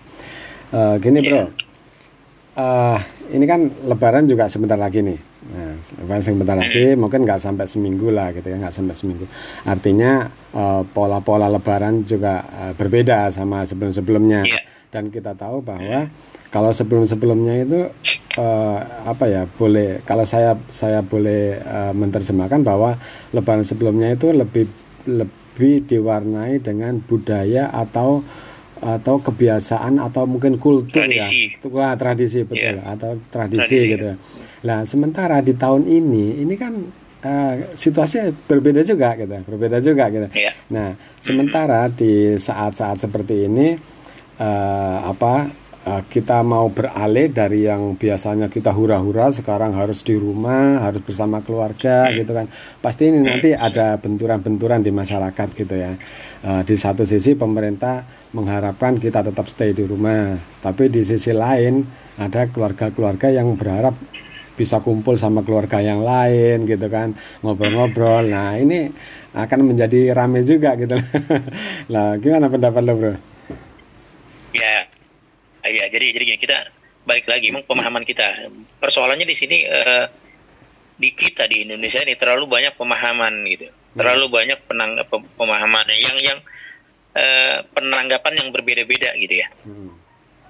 Uh, 0.72 0.96
gini 1.02 1.20
bro. 1.26 1.44
Uh, 2.52 3.00
ini 3.32 3.48
kan 3.48 3.72
Lebaran 3.88 4.28
juga 4.28 4.52
sebentar 4.52 4.76
lagi 4.76 5.00
nih. 5.00 5.20
Nah, 5.56 5.74
Lebaran 6.04 6.22
sebentar 6.22 6.56
lagi 6.60 7.00
mungkin 7.00 7.24
nggak 7.24 7.40
sampai 7.40 7.66
seminggu 7.66 8.12
lah 8.12 8.36
gitu 8.36 8.48
ya 8.52 8.60
nggak 8.60 8.76
sampai 8.76 8.96
seminggu. 8.96 9.26
Artinya 9.64 10.28
uh, 10.52 10.84
pola-pola 10.92 11.48
Lebaran 11.48 12.04
juga 12.04 12.44
uh, 12.44 12.74
berbeda 12.76 13.32
sama 13.32 13.64
sebelum-sebelumnya. 13.64 14.44
Yeah. 14.46 14.70
dan 14.92 15.08
kita 15.08 15.34
tahu 15.40 15.64
bahwa 15.64 16.12
kalau 16.52 16.76
sebelum-sebelumnya 16.76 17.64
itu 17.64 17.88
uh, 18.36 18.78
apa 19.08 19.26
ya 19.32 19.48
boleh 19.48 20.04
kalau 20.04 20.28
saya 20.28 20.60
saya 20.68 21.00
boleh 21.00 21.64
uh, 21.64 21.96
menerjemahkan 21.96 22.60
bahwa 22.60 23.00
Lebaran 23.32 23.64
sebelumnya 23.64 24.12
itu 24.12 24.36
lebih 24.36 24.68
lebih 25.08 25.41
lebih 25.52 25.84
diwarnai 25.84 26.64
dengan 26.64 27.04
budaya 27.04 27.68
atau 27.76 28.24
atau 28.82 29.22
kebiasaan 29.22 30.02
atau 30.02 30.26
mungkin 30.26 30.58
kultur 30.58 31.06
ya. 31.06 31.22
tradisi. 31.22 31.54
ya 31.54 31.68
Wah, 31.70 31.94
tradisi 31.94 32.40
betul 32.42 32.82
yeah. 32.82 32.96
atau 32.98 33.20
tradisi, 33.30 33.78
tradisi 33.78 33.92
gitu 33.94 34.08
ya. 34.10 34.16
Nah 34.66 34.80
sementara 34.90 35.38
di 35.44 35.54
tahun 35.54 35.86
ini 35.86 36.42
ini 36.42 36.56
kan 36.58 36.74
uh, 37.22 37.54
situasinya 37.78 38.34
berbeda 38.50 38.82
juga 38.82 39.14
gitu 39.18 39.38
berbeda 39.46 39.78
juga 39.82 40.10
gitu 40.10 40.28
yeah. 40.34 40.54
nah 40.70 40.98
sementara 41.22 41.88
di 41.90 42.38
saat-saat 42.38 43.06
seperti 43.06 43.46
ini 43.46 43.78
uh, 44.42 44.98
apa 45.06 45.61
kita 45.82 46.46
mau 46.46 46.70
beralih 46.70 47.34
dari 47.34 47.66
yang 47.66 47.98
biasanya 47.98 48.54
kita 48.54 48.70
hura-hura 48.70 49.34
sekarang 49.34 49.74
harus 49.74 50.06
di 50.06 50.14
rumah 50.14 50.86
harus 50.86 51.02
bersama 51.02 51.42
keluarga 51.42 52.06
hmm. 52.06 52.14
gitu 52.22 52.32
kan. 52.38 52.46
Pasti 52.78 53.10
ini 53.10 53.26
nanti 53.26 53.58
ada 53.58 53.98
benturan-benturan 53.98 54.86
di 54.86 54.94
masyarakat 54.94 55.48
gitu 55.58 55.74
ya. 55.74 55.98
Uh, 56.46 56.62
di 56.62 56.78
satu 56.78 57.02
sisi 57.02 57.34
pemerintah 57.34 58.06
mengharapkan 58.38 59.02
kita 59.02 59.26
tetap 59.26 59.50
stay 59.50 59.74
di 59.74 59.86
rumah 59.86 60.38
tapi 60.62 60.90
di 60.90 61.02
sisi 61.02 61.34
lain 61.34 61.86
ada 62.18 62.50
keluarga-keluarga 62.50 63.34
yang 63.34 63.54
berharap 63.58 63.98
bisa 64.54 64.82
kumpul 64.86 65.18
sama 65.18 65.42
keluarga 65.42 65.82
yang 65.82 66.06
lain 66.06 66.70
gitu 66.70 66.94
kan. 66.94 67.18
Ngobrol-ngobrol. 67.42 68.30
Nah 68.30 68.54
ini 68.62 68.94
akan 69.34 69.74
menjadi 69.74 70.14
rame 70.14 70.46
juga 70.46 70.78
gitu. 70.78 70.94
Lah 71.94 72.22
gimana 72.22 72.54
pendapat 72.54 72.86
lo 72.86 72.94
bro 72.94 73.31
Iya, 75.62 75.86
jadi 75.94 76.14
jadi 76.14 76.24
gini 76.34 76.40
kita 76.42 76.58
balik 77.06 77.26
lagi, 77.30 77.50
memang 77.50 77.66
pemahaman 77.66 78.06
kita. 78.06 78.50
Persoalannya 78.82 79.26
di 79.26 79.36
sini 79.38 79.66
uh, 79.66 80.06
di 81.02 81.10
kita 81.14 81.50
di 81.50 81.66
Indonesia 81.66 82.02
ini 82.02 82.14
terlalu 82.14 82.46
banyak 82.46 82.78
pemahaman 82.78 83.46
gitu, 83.50 83.70
hmm. 83.70 83.98
terlalu 83.98 84.26
banyak 84.30 84.60
penang 84.70 85.02
pemahaman 85.38 85.86
yang 85.98 86.18
yang 86.22 86.40
uh, 87.18 87.66
penanggapan 87.74 88.38
yang 88.38 88.50
berbeda-beda 88.54 89.18
gitu 89.18 89.42
ya. 89.42 89.48
Hmm. 89.66 89.98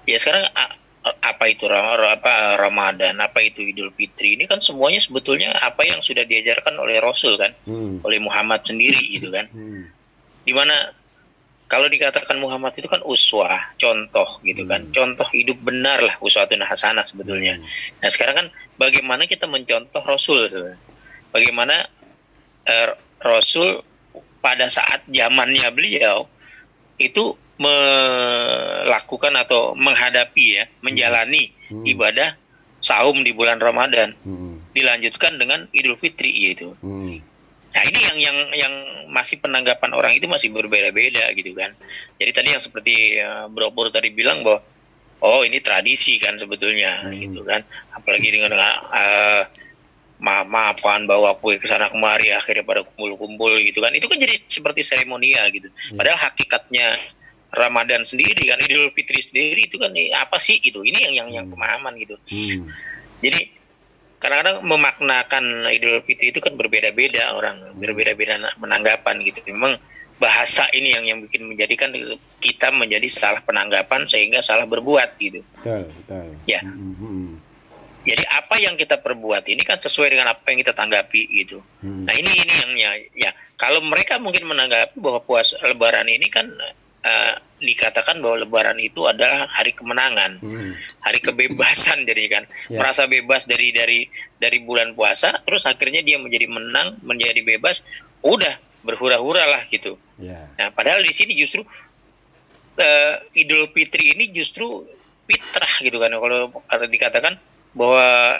Ya 0.04 0.20
sekarang 0.20 0.48
apa 1.02 1.44
itu 1.50 1.66
apa 1.66 2.60
Ramadan, 2.62 3.18
apa 3.18 3.42
itu 3.42 3.64
Idul 3.64 3.90
Fitri 3.96 4.38
ini 4.38 4.46
kan 4.46 4.62
semuanya 4.62 5.02
sebetulnya 5.02 5.56
apa 5.58 5.82
yang 5.82 5.98
sudah 5.98 6.22
diajarkan 6.22 6.78
oleh 6.78 7.00
Rasul 7.00 7.40
kan, 7.40 7.56
hmm. 7.64 8.06
oleh 8.06 8.18
Muhammad 8.20 8.62
sendiri 8.62 9.02
gitu 9.08 9.32
kan. 9.32 9.48
Hmm. 9.50 9.88
Di 10.42 10.52
mana 10.52 10.94
kalau 11.72 11.88
dikatakan 11.88 12.36
Muhammad 12.36 12.76
itu 12.76 12.84
kan 12.84 13.00
uswah, 13.00 13.72
contoh 13.80 14.28
gitu 14.44 14.68
kan. 14.68 14.84
Hmm. 14.84 14.92
Contoh 14.92 15.24
hidup 15.32 15.56
benar 15.64 16.04
lah 16.04 16.20
uswatun 16.20 16.60
hasanah 16.60 17.08
sebetulnya. 17.08 17.56
Hmm. 17.56 17.64
Nah, 18.04 18.12
sekarang 18.12 18.34
kan 18.36 18.46
bagaimana 18.76 19.24
kita 19.24 19.48
mencontoh 19.48 20.04
Rasul 20.04 20.52
Bagaimana 21.32 21.88
uh, 22.68 22.92
Rasul 23.24 23.80
pada 24.44 24.68
saat 24.68 25.08
zamannya 25.08 25.64
beliau 25.72 26.28
itu 27.00 27.40
melakukan 27.56 29.32
atau 29.40 29.72
menghadapi 29.72 30.44
ya, 30.60 30.68
menjalani 30.84 31.56
hmm. 31.72 31.88
ibadah 31.88 32.36
saum 32.84 33.24
di 33.24 33.32
bulan 33.32 33.56
Ramadan. 33.56 34.12
Hmm. 34.28 34.60
Dilanjutkan 34.76 35.40
dengan 35.40 35.72
Idul 35.72 35.96
Fitri 35.96 36.36
yaitu. 36.36 36.76
Hmm. 36.84 37.31
Nah 37.72 37.82
ini 37.88 37.98
yang 38.04 38.16
yang 38.20 38.38
yang 38.52 38.74
masih 39.08 39.40
penanggapan 39.40 39.92
orang 39.96 40.12
itu 40.16 40.28
masih 40.28 40.52
berbeda-beda 40.52 41.32
gitu 41.32 41.56
kan. 41.56 41.72
Jadi 42.20 42.30
tadi 42.32 42.48
yang 42.52 42.62
seperti 42.62 43.16
uh, 43.20 43.48
Bro 43.48 43.72
Pur 43.72 43.88
tadi 43.88 44.12
bilang 44.12 44.44
bahwa 44.44 44.60
oh 45.24 45.40
ini 45.46 45.62
tradisi 45.64 46.20
kan 46.20 46.36
sebetulnya 46.36 47.08
hmm. 47.08 47.12
gitu 47.16 47.40
kan. 47.48 47.64
Apalagi 47.96 48.28
dengan 48.28 48.52
uh, 48.60 49.42
maaf-maafan 50.22 51.08
bawa 51.08 51.34
kue 51.40 51.58
ke 51.58 51.66
sana 51.66 51.90
kemari 51.90 52.30
akhirnya 52.30 52.62
pada 52.62 52.84
kumpul-kumpul 52.84 53.56
gitu 53.64 53.80
kan. 53.80 53.96
Itu 53.96 54.06
kan 54.06 54.20
jadi 54.20 54.36
seperti 54.44 54.84
seremonial 54.84 55.48
gitu. 55.50 55.72
Hmm. 55.72 55.96
Padahal 55.96 56.28
hakikatnya 56.28 57.00
Ramadan 57.52 58.04
sendiri 58.08 58.48
kan 58.48 58.60
Idul 58.64 58.92
Fitri 58.96 59.20
sendiri 59.20 59.68
itu 59.68 59.76
kan 59.80 59.92
apa 60.16 60.36
sih 60.40 60.60
itu? 60.60 60.84
Ini 60.84 61.08
yang 61.08 61.14
yang 61.24 61.28
yang 61.40 61.46
hmm. 61.48 61.54
pemahaman 61.56 61.94
gitu. 62.00 62.16
Hmm. 62.28 62.68
Jadi 63.24 63.61
kadang-kadang 64.22 64.62
memaknakan 64.62 65.66
Idul 65.66 65.98
Fitri 66.06 66.30
itu 66.30 66.38
kan 66.38 66.54
berbeda-beda 66.54 67.34
orang 67.34 67.74
berbeda-beda 67.74 68.38
menanggapan 68.62 69.18
gitu. 69.26 69.42
Memang 69.50 69.82
bahasa 70.22 70.70
ini 70.70 70.94
yang 70.94 71.02
yang 71.02 71.18
bikin 71.26 71.50
menjadikan 71.50 71.90
kita 72.38 72.70
menjadi 72.70 73.10
salah 73.10 73.42
penanggapan 73.42 74.06
sehingga 74.06 74.38
salah 74.38 74.62
berbuat 74.70 75.18
gitu. 75.18 75.42
Betul 75.58 75.90
betul. 75.90 76.26
Ya. 76.46 76.62
Mm-hmm. 76.62 77.50
jadi 78.02 78.26
apa 78.34 78.58
yang 78.58 78.74
kita 78.74 78.98
perbuat 78.98 79.46
ini 79.46 79.62
kan 79.62 79.78
sesuai 79.78 80.10
dengan 80.10 80.34
apa 80.34 80.42
yang 80.50 80.58
kita 80.62 80.74
tanggapi 80.74 81.22
gitu. 81.38 81.62
Mm. 81.86 82.02
nah 82.02 82.14
ini 82.14 82.30
ini 82.34 82.54
yang 82.54 82.72
ya, 82.74 82.90
ya. 83.14 83.30
Kalau 83.54 83.78
mereka 83.78 84.18
mungkin 84.18 84.42
menanggapi 84.50 84.98
bahwa 84.98 85.22
puas 85.22 85.54
Lebaran 85.62 86.10
ini 86.10 86.26
kan 86.26 86.50
uh, 87.02 87.34
dikatakan 87.62 88.18
bahwa 88.18 88.42
Lebaran 88.42 88.78
itu 88.82 89.06
adalah 89.06 89.46
hari 89.50 89.70
kemenangan, 89.74 90.42
hmm. 90.42 90.74
hari 91.02 91.18
kebebasan, 91.22 92.02
jadi 92.10 92.24
kan 92.30 92.44
yeah. 92.66 92.82
merasa 92.82 93.06
bebas 93.06 93.46
dari 93.46 93.70
dari 93.70 94.10
dari 94.38 94.58
bulan 94.62 94.98
puasa, 94.98 95.38
terus 95.46 95.66
akhirnya 95.66 96.02
dia 96.02 96.18
menjadi 96.18 96.50
menang, 96.50 96.98
menjadi 97.06 97.42
bebas, 97.46 97.86
udah 98.26 98.58
berhura-hura 98.82 99.46
lah 99.46 99.62
gitu. 99.70 99.94
Yeah. 100.18 100.50
Nah, 100.58 100.74
padahal 100.74 101.06
di 101.06 101.14
sini 101.14 101.38
justru 101.38 101.62
uh, 102.78 103.14
Idul 103.38 103.70
Fitri 103.70 104.10
ini 104.14 104.34
justru 104.34 104.82
fitrah 105.30 105.74
gitu 105.86 106.02
kan, 106.02 106.10
kalau 106.10 106.50
dikatakan 106.90 107.38
bahwa 107.78 108.36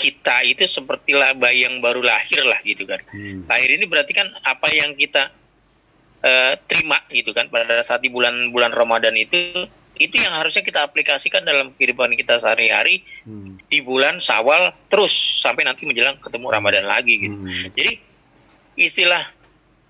kita 0.00 0.42
itu 0.42 0.64
sepertilah 0.66 1.36
bayi 1.36 1.68
yang 1.68 1.78
baru 1.84 2.00
lahir 2.00 2.42
lah 2.42 2.58
gitu 2.64 2.88
kan. 2.88 2.98
Hmm. 3.12 3.44
Lahir 3.46 3.76
ini 3.76 3.84
berarti 3.86 4.16
kan 4.16 4.32
apa 4.42 4.72
yang 4.72 4.96
kita 4.96 5.30
uh, 6.22 6.54
terima 6.70 6.98
gitu 7.10 7.34
kan 7.34 7.50
pada 7.52 7.82
saat 7.84 8.00
di 8.00 8.08
bulan-bulan 8.08 8.72
Ramadan 8.72 9.14
itu 9.18 9.66
itu 10.00 10.16
yang 10.16 10.32
harusnya 10.32 10.64
kita 10.64 10.82
aplikasikan 10.82 11.44
dalam 11.44 11.76
kehidupan 11.76 12.16
kita 12.16 12.40
sehari-hari 12.40 13.04
hmm. 13.28 13.68
di 13.68 13.84
bulan 13.84 14.18
Sawal 14.18 14.72
terus 14.88 15.12
sampai 15.12 15.68
nanti 15.68 15.84
menjelang 15.84 16.16
ketemu 16.18 16.46
Ramadan 16.48 16.88
lagi 16.88 17.20
gitu. 17.20 17.36
Hmm. 17.36 17.70
Jadi 17.76 17.92
istilah 18.80 19.22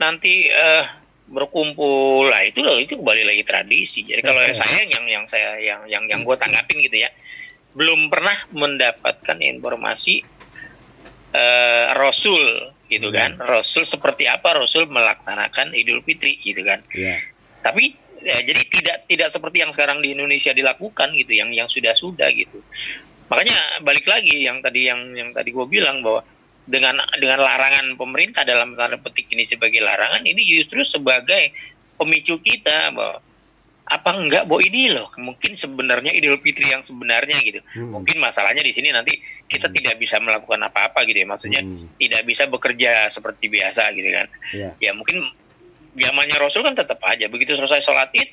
nanti 0.02 0.50
uh, 0.50 0.84
berkumpul 1.30 2.28
lah 2.28 2.42
itu 2.44 2.60
loh 2.66 2.76
itu 2.82 2.98
kembali 2.98 3.22
lagi 3.24 3.42
tradisi. 3.46 4.02
Jadi 4.02 4.20
kalau 4.20 4.42
okay. 4.42 4.58
saya 4.58 4.82
yang 4.90 5.06
yang 5.06 5.24
saya 5.30 5.56
yang 5.62 5.86
yang 5.86 6.04
yang 6.10 6.20
gue 6.26 6.36
tanggapin 6.36 6.82
gitu 6.82 7.06
ya 7.06 7.10
belum 7.72 8.12
pernah 8.12 8.36
mendapatkan 8.52 9.38
informasi 9.40 10.20
uh, 11.32 11.96
Rasul 11.96 12.74
gitu 12.92 13.08
hmm. 13.08 13.16
kan 13.16 13.30
Rasul 13.40 13.88
seperti 13.88 14.28
apa 14.28 14.60
Rasul 14.60 14.84
melaksanakan 14.92 15.72
Idul 15.72 16.04
Fitri 16.04 16.36
gitu 16.36 16.60
kan 16.60 16.84
yeah. 16.92 17.18
tapi 17.64 17.96
ya, 18.20 18.44
jadi 18.44 18.62
tidak 18.68 18.96
tidak 19.08 19.28
seperti 19.32 19.64
yang 19.64 19.72
sekarang 19.72 20.04
di 20.04 20.12
Indonesia 20.12 20.52
dilakukan 20.52 21.16
gitu 21.16 21.32
yang 21.32 21.50
yang 21.56 21.66
sudah 21.72 21.96
sudah 21.96 22.28
gitu 22.30 22.60
makanya 23.32 23.56
balik 23.80 24.04
lagi 24.04 24.44
yang 24.44 24.60
tadi 24.60 24.92
yang 24.92 25.16
yang 25.16 25.32
tadi 25.32 25.50
gue 25.50 25.66
bilang 25.66 26.04
bahwa 26.04 26.20
dengan 26.62 27.00
dengan 27.18 27.42
larangan 27.42 27.98
pemerintah 27.98 28.46
dalam 28.46 28.78
tanda 28.78 29.00
petik 29.00 29.26
ini 29.34 29.42
sebagai 29.48 29.82
larangan 29.82 30.22
ini 30.22 30.46
justru 30.46 30.86
sebagai 30.86 31.50
pemicu 31.98 32.38
kita 32.38 32.94
bahwa 32.94 33.18
apa 33.82 34.14
enggak 34.14 34.46
bahwa 34.46 34.62
ini 34.62 34.94
loh 34.94 35.10
mungkin 35.18 35.58
sebenarnya 35.58 36.14
Idul 36.14 36.38
Fitri 36.38 36.70
yang 36.70 36.86
sebenarnya 36.86 37.42
gitu 37.42 37.60
hmm. 37.60 37.98
mungkin 37.98 38.22
masalahnya 38.22 38.62
di 38.62 38.70
sini 38.70 38.94
nanti 38.94 39.18
kita 39.50 39.66
hmm. 39.66 39.74
tidak 39.74 39.94
bisa 39.98 40.22
melakukan 40.22 40.62
apa-apa 40.62 41.02
gitu 41.02 41.18
ya 41.18 41.26
maksudnya 41.26 41.60
hmm. 41.66 41.98
tidak 41.98 42.22
bisa 42.22 42.46
bekerja 42.46 43.10
seperti 43.10 43.50
biasa 43.50 43.90
gitu 43.98 44.10
kan 44.14 44.26
yeah. 44.54 44.72
ya 44.78 44.94
mungkin 44.94 45.34
zamannya 45.98 46.36
Rasul 46.38 46.62
kan 46.62 46.78
tetap 46.78 47.02
aja 47.02 47.26
begitu 47.26 47.58
selesai 47.58 47.82
sholat 47.82 48.14
id 48.14 48.30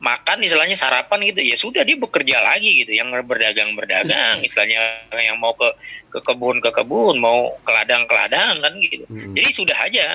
makan 0.00 0.40
istilahnya 0.40 0.80
sarapan 0.80 1.28
gitu 1.28 1.40
ya 1.44 1.56
sudah 1.60 1.84
dia 1.84 1.96
bekerja 1.96 2.40
lagi 2.40 2.84
gitu 2.84 2.96
yang 2.96 3.12
berdagang 3.24 3.76
berdagang 3.76 4.40
istilahnya 4.46 5.08
yang 5.12 5.36
mau 5.36 5.52
ke 5.52 5.68
ke 6.08 6.20
kebun 6.24 6.60
ke 6.64 6.72
kebun 6.72 7.20
mau 7.20 7.56
ke 7.60 7.70
ladang 7.72 8.08
ke 8.08 8.14
ladang 8.16 8.64
kan 8.64 8.72
gitu 8.80 9.04
hmm. 9.08 9.36
jadi 9.36 9.48
sudah 9.52 9.76
aja 9.76 10.06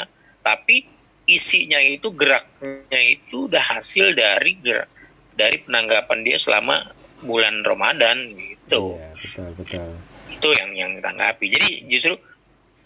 tapi 0.41 0.94
isinya 1.25 1.81
itu 1.81 2.13
geraknya 2.13 3.01
itu 3.01 3.49
udah 3.49 3.61
hasil 3.61 4.13
dari 4.13 4.57
gerak 4.61 4.89
dari 5.35 5.61
penanggapan 5.65 6.21
dia 6.21 6.37
selama 6.37 6.93
bulan 7.25 7.65
Ramadan 7.65 8.33
gitu 8.37 8.97
iya, 8.97 9.09
betul 9.17 9.49
betul 9.57 9.89
itu 10.29 10.49
yang 10.53 10.71
yang 10.77 10.91
tanggapi 11.01 11.49
jadi 11.49 11.69
justru 11.89 12.15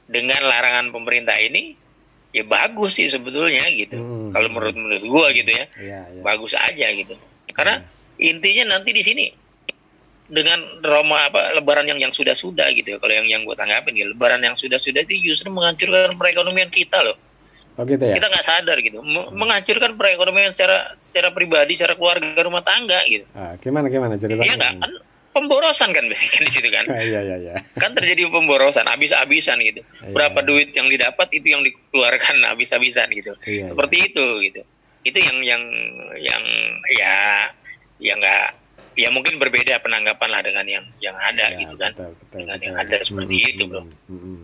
dengan 0.09 0.41
larangan 0.41 0.89
pemerintah 0.89 1.37
ini 1.37 1.77
ya 2.33 2.45
bagus 2.45 2.97
sih 2.97 3.09
sebetulnya 3.09 3.65
gitu. 3.73 3.97
Hmm. 3.97 4.29
Kalau 4.33 4.49
menurut 4.49 4.75
menurut 4.77 5.03
gua 5.05 5.27
gitu 5.33 5.49
ya, 5.49 5.65
ya, 5.77 5.99
ya. 6.09 6.21
bagus 6.21 6.53
aja 6.53 6.87
gitu. 6.93 7.15
Karena 7.53 7.81
ya. 8.17 8.33
intinya 8.33 8.77
nanti 8.77 8.93
di 8.93 9.01
sini 9.05 9.25
dengan 10.29 10.61
Roma 10.85 11.25
apa 11.25 11.57
Lebaran 11.57 11.89
yang 11.89 11.97
yang 11.97 12.13
sudah 12.13 12.37
sudah 12.37 12.69
gitu 12.73 12.95
ya. 12.95 12.97
Kalau 13.01 13.13
yang 13.13 13.27
yang 13.29 13.41
gua 13.45 13.57
tanggapin 13.57 13.97
ya 13.97 14.05
Lebaran 14.09 14.41
yang 14.41 14.57
sudah 14.57 14.77
sudah 14.77 15.01
itu 15.05 15.33
justru 15.33 15.49
menghancurkan 15.49 16.17
perekonomian 16.17 16.69
kita 16.69 17.01
loh. 17.01 17.17
Oh 17.79 17.87
gitu 17.87 18.03
ya? 18.03 18.19
Kita 18.19 18.27
nggak 18.27 18.43
sadar 18.43 18.77
gitu, 18.83 18.99
menghancurkan 19.31 19.95
perekonomian 19.95 20.51
secara 20.51 20.99
secara 20.99 21.31
pribadi, 21.31 21.79
secara 21.79 21.95
keluarga 21.95 22.43
rumah 22.43 22.59
tangga 22.59 22.99
gitu. 23.07 23.23
Ah, 23.31 23.55
gimana 23.55 23.87
gimana 23.87 24.19
ceritanya? 24.19 24.51
Iya 24.51 24.55
kan 24.59 24.91
pemborosan 25.31 25.95
kan 25.95 26.05
kan 26.11 26.43
di 26.43 26.51
situ 26.51 26.67
kan. 26.67 26.85
Iya 27.09 27.19
iya 27.23 27.37
iya. 27.39 27.53
Kan 27.79 27.95
terjadi 27.95 28.27
pemborosan 28.27 28.83
habis-habisan 28.83 29.63
gitu. 29.63 29.81
Iya, 30.03 30.11
Berapa 30.11 30.43
iya. 30.43 30.47
duit 30.51 30.69
yang 30.75 30.91
didapat 30.91 31.27
itu 31.31 31.47
yang 31.55 31.63
dikeluarkan 31.63 32.43
habis-habisan 32.51 33.07
gitu. 33.15 33.31
Iya, 33.47 33.71
Seperti 33.71 33.95
iya. 33.95 34.07
itu 34.11 34.25
gitu. 34.51 34.61
Itu 35.07 35.17
yang 35.23 35.37
yang 35.47 35.63
yang 36.19 36.43
ya 36.91 37.15
yang 38.03 38.19
enggak 38.19 38.59
ya 38.99 39.07
mungkin 39.15 39.39
berbeda 39.39 39.79
penanggapan 39.79 40.27
lah 40.27 40.41
dengan 40.43 40.65
yang 40.67 40.85
yang 40.99 41.15
ada 41.15 41.55
ya, 41.55 41.59
gitu 41.63 41.79
kan. 41.79 41.95
Betul, 41.95 42.11
betul, 42.19 42.37
dengan 42.43 42.57
betul. 42.59 42.67
yang 42.67 42.75
ada 42.75 42.97
seperti 42.99 43.35
hmm, 43.39 43.51
itu, 43.55 43.63
Bro. 43.71 43.81
Hmm, 43.87 44.19
hmm. 44.19 44.39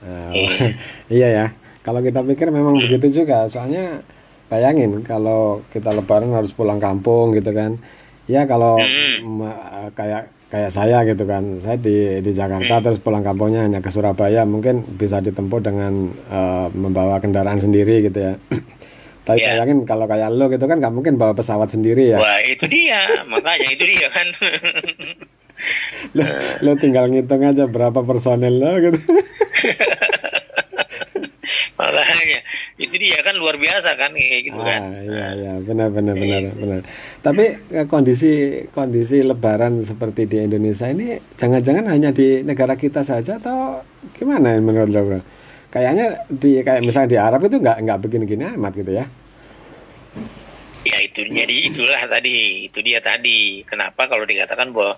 Uh, 0.00 0.30
iya 1.20 1.28
ya. 1.28 1.46
Kalau 1.90 2.00
kita 2.06 2.22
pikir 2.22 2.54
memang 2.54 2.78
hmm. 2.78 2.82
begitu 2.86 3.26
juga. 3.26 3.50
Soalnya 3.50 4.06
bayangin 4.50 5.06
kalau 5.06 5.62
kita 5.70 5.94
lebaran 5.94 6.34
harus 6.34 6.50
pulang 6.50 6.82
kampung 6.82 7.30
gitu 7.38 7.54
kan 7.54 7.78
ya 8.26 8.42
kalau 8.50 8.82
hmm. 8.82 9.46
kayak 9.94 10.34
kayak 10.50 10.74
saya 10.74 11.06
gitu 11.06 11.22
kan 11.22 11.62
saya 11.62 11.78
di 11.78 12.18
di 12.18 12.34
Jakarta 12.34 12.82
hmm. 12.82 12.84
terus 12.84 12.98
pulang 12.98 13.22
kampungnya 13.22 13.62
hanya 13.62 13.78
ke 13.78 13.94
Surabaya 13.94 14.42
mungkin 14.42 14.82
bisa 14.98 15.22
ditempuh 15.22 15.62
dengan 15.62 16.10
uh, 16.26 16.66
membawa 16.74 17.22
kendaraan 17.22 17.62
sendiri 17.62 18.10
gitu 18.10 18.18
ya 18.18 18.34
tapi 19.26 19.46
yeah. 19.46 19.62
yakin 19.62 19.86
kalau 19.86 20.10
kayak 20.10 20.34
lo 20.34 20.50
gitu 20.50 20.66
kan 20.66 20.82
nggak 20.82 20.94
mungkin 20.98 21.14
bawa 21.14 21.38
pesawat 21.38 21.70
sendiri 21.70 22.14
ya 22.14 22.18
wah 22.18 22.42
itu 22.42 22.66
dia 22.66 23.22
makanya 23.30 23.68
itu 23.70 23.84
dia 23.86 24.10
kan 24.10 24.26
lo, 26.18 26.24
lo 26.66 26.72
tinggal 26.74 27.06
ngitung 27.06 27.46
aja 27.46 27.70
berapa 27.70 28.02
personel 28.02 28.54
lo 28.58 28.72
gitu 28.82 28.98
makanya 31.80 32.40
itu 32.76 32.94
dia 33.00 33.18
kan 33.24 33.34
luar 33.40 33.56
biasa 33.56 33.96
kan 33.96 34.12
kayak 34.12 34.52
gitu 34.52 34.60
kan. 34.60 34.80
ah, 34.84 34.92
kan. 34.92 35.04
iya 35.08 35.26
iya. 35.32 35.52
Benar 35.64 35.88
benar 35.88 36.14
benar 36.14 36.40
gitu. 36.44 36.56
benar. 36.60 36.80
Tapi 37.24 37.44
eh, 37.72 37.86
kondisi 37.88 38.32
kondisi 38.70 39.24
lebaran 39.24 39.80
seperti 39.80 40.28
di 40.28 40.36
Indonesia 40.44 40.86
ini 40.92 41.16
jangan-jangan 41.40 41.88
hanya 41.88 42.10
di 42.12 42.44
negara 42.44 42.76
kita 42.76 43.00
saja 43.00 43.40
atau 43.40 43.80
gimana 44.16 44.60
menurut 44.60 44.90
lo 44.92 45.00
bro? 45.08 45.20
Kayaknya 45.70 46.26
di 46.28 46.60
kayak 46.60 46.82
misalnya 46.84 47.10
di 47.14 47.18
Arab 47.18 47.40
itu 47.46 47.56
nggak 47.56 47.78
nggak 47.86 48.00
begini-gini 48.04 48.44
amat 48.58 48.72
gitu 48.76 48.92
ya. 48.92 49.06
Ya 50.80 50.96
itu 51.04 51.24
jadi 51.28 51.56
itulah 51.70 52.02
tadi 52.08 52.68
itu 52.68 52.78
dia 52.84 53.00
tadi. 53.00 53.64
Kenapa 53.64 54.08
kalau 54.10 54.24
dikatakan 54.24 54.72
bahwa 54.72 54.96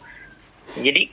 jadi 0.79 1.11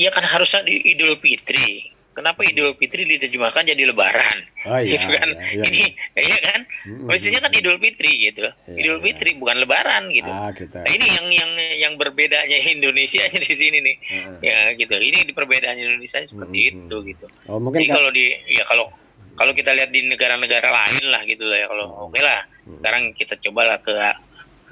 ya 0.00 0.08
kan 0.14 0.24
harusnya 0.24 0.64
di 0.64 0.80
Idul 0.96 1.18
Fitri 1.20 1.99
Kenapa 2.10 2.42
Idul 2.42 2.74
Fitri 2.74 3.06
diterjemahkan 3.06 3.70
jadi 3.70 3.86
Lebaran? 3.86 4.38
Oh, 4.66 4.82
iya, 4.82 4.98
gitu 4.98 5.14
kan? 5.14 5.30
Iya, 5.30 5.62
iya. 5.62 5.64
Ini, 5.70 5.82
iya 6.18 6.38
kan? 6.42 6.60
Mestinya 7.06 7.46
kan 7.46 7.54
Idul 7.54 7.78
Fitri 7.78 8.12
gitu. 8.26 8.50
Iya, 8.66 8.76
Idul 8.82 8.98
iya. 8.98 9.04
Fitri 9.06 9.30
bukan 9.38 9.62
Lebaran 9.62 10.10
gitu. 10.10 10.26
Ah, 10.26 10.50
gitu. 10.50 10.74
Nah, 10.74 10.90
ini 10.90 11.06
yang 11.06 11.26
yang 11.30 11.50
yang 11.78 11.92
berbedanya 11.94 12.58
Indonesia 12.74 13.22
di 13.46 13.54
sini 13.54 13.78
nih. 13.78 13.96
Ya 14.42 14.74
gitu. 14.74 14.98
Ini 14.98 15.22
di 15.22 15.30
perbedaan 15.30 15.78
Indonesia 15.78 16.18
seperti 16.26 16.58
mm-hmm. 16.58 16.90
itu 16.90 16.96
gitu. 17.14 17.26
Oh, 17.46 17.62
mungkin 17.62 17.86
Jadi 17.86 17.94
kalau 17.94 18.10
di 18.10 18.26
ya 18.50 18.66
kalau 18.66 18.90
kalau 19.38 19.52
kita 19.54 19.70
lihat 19.72 19.94
di 19.94 20.04
negara-negara 20.10 20.68
lain 20.68 21.04
lah 21.14 21.22
gitu 21.24 21.46
lah 21.46 21.62
ya 21.62 21.66
kalau 21.70 21.86
oh. 21.94 22.10
oke 22.10 22.18
okay 22.18 22.22
lah. 22.26 22.42
Mm-hmm. 22.42 22.78
Sekarang 22.82 23.02
kita 23.14 23.34
cobalah 23.38 23.78
ke 23.78 23.94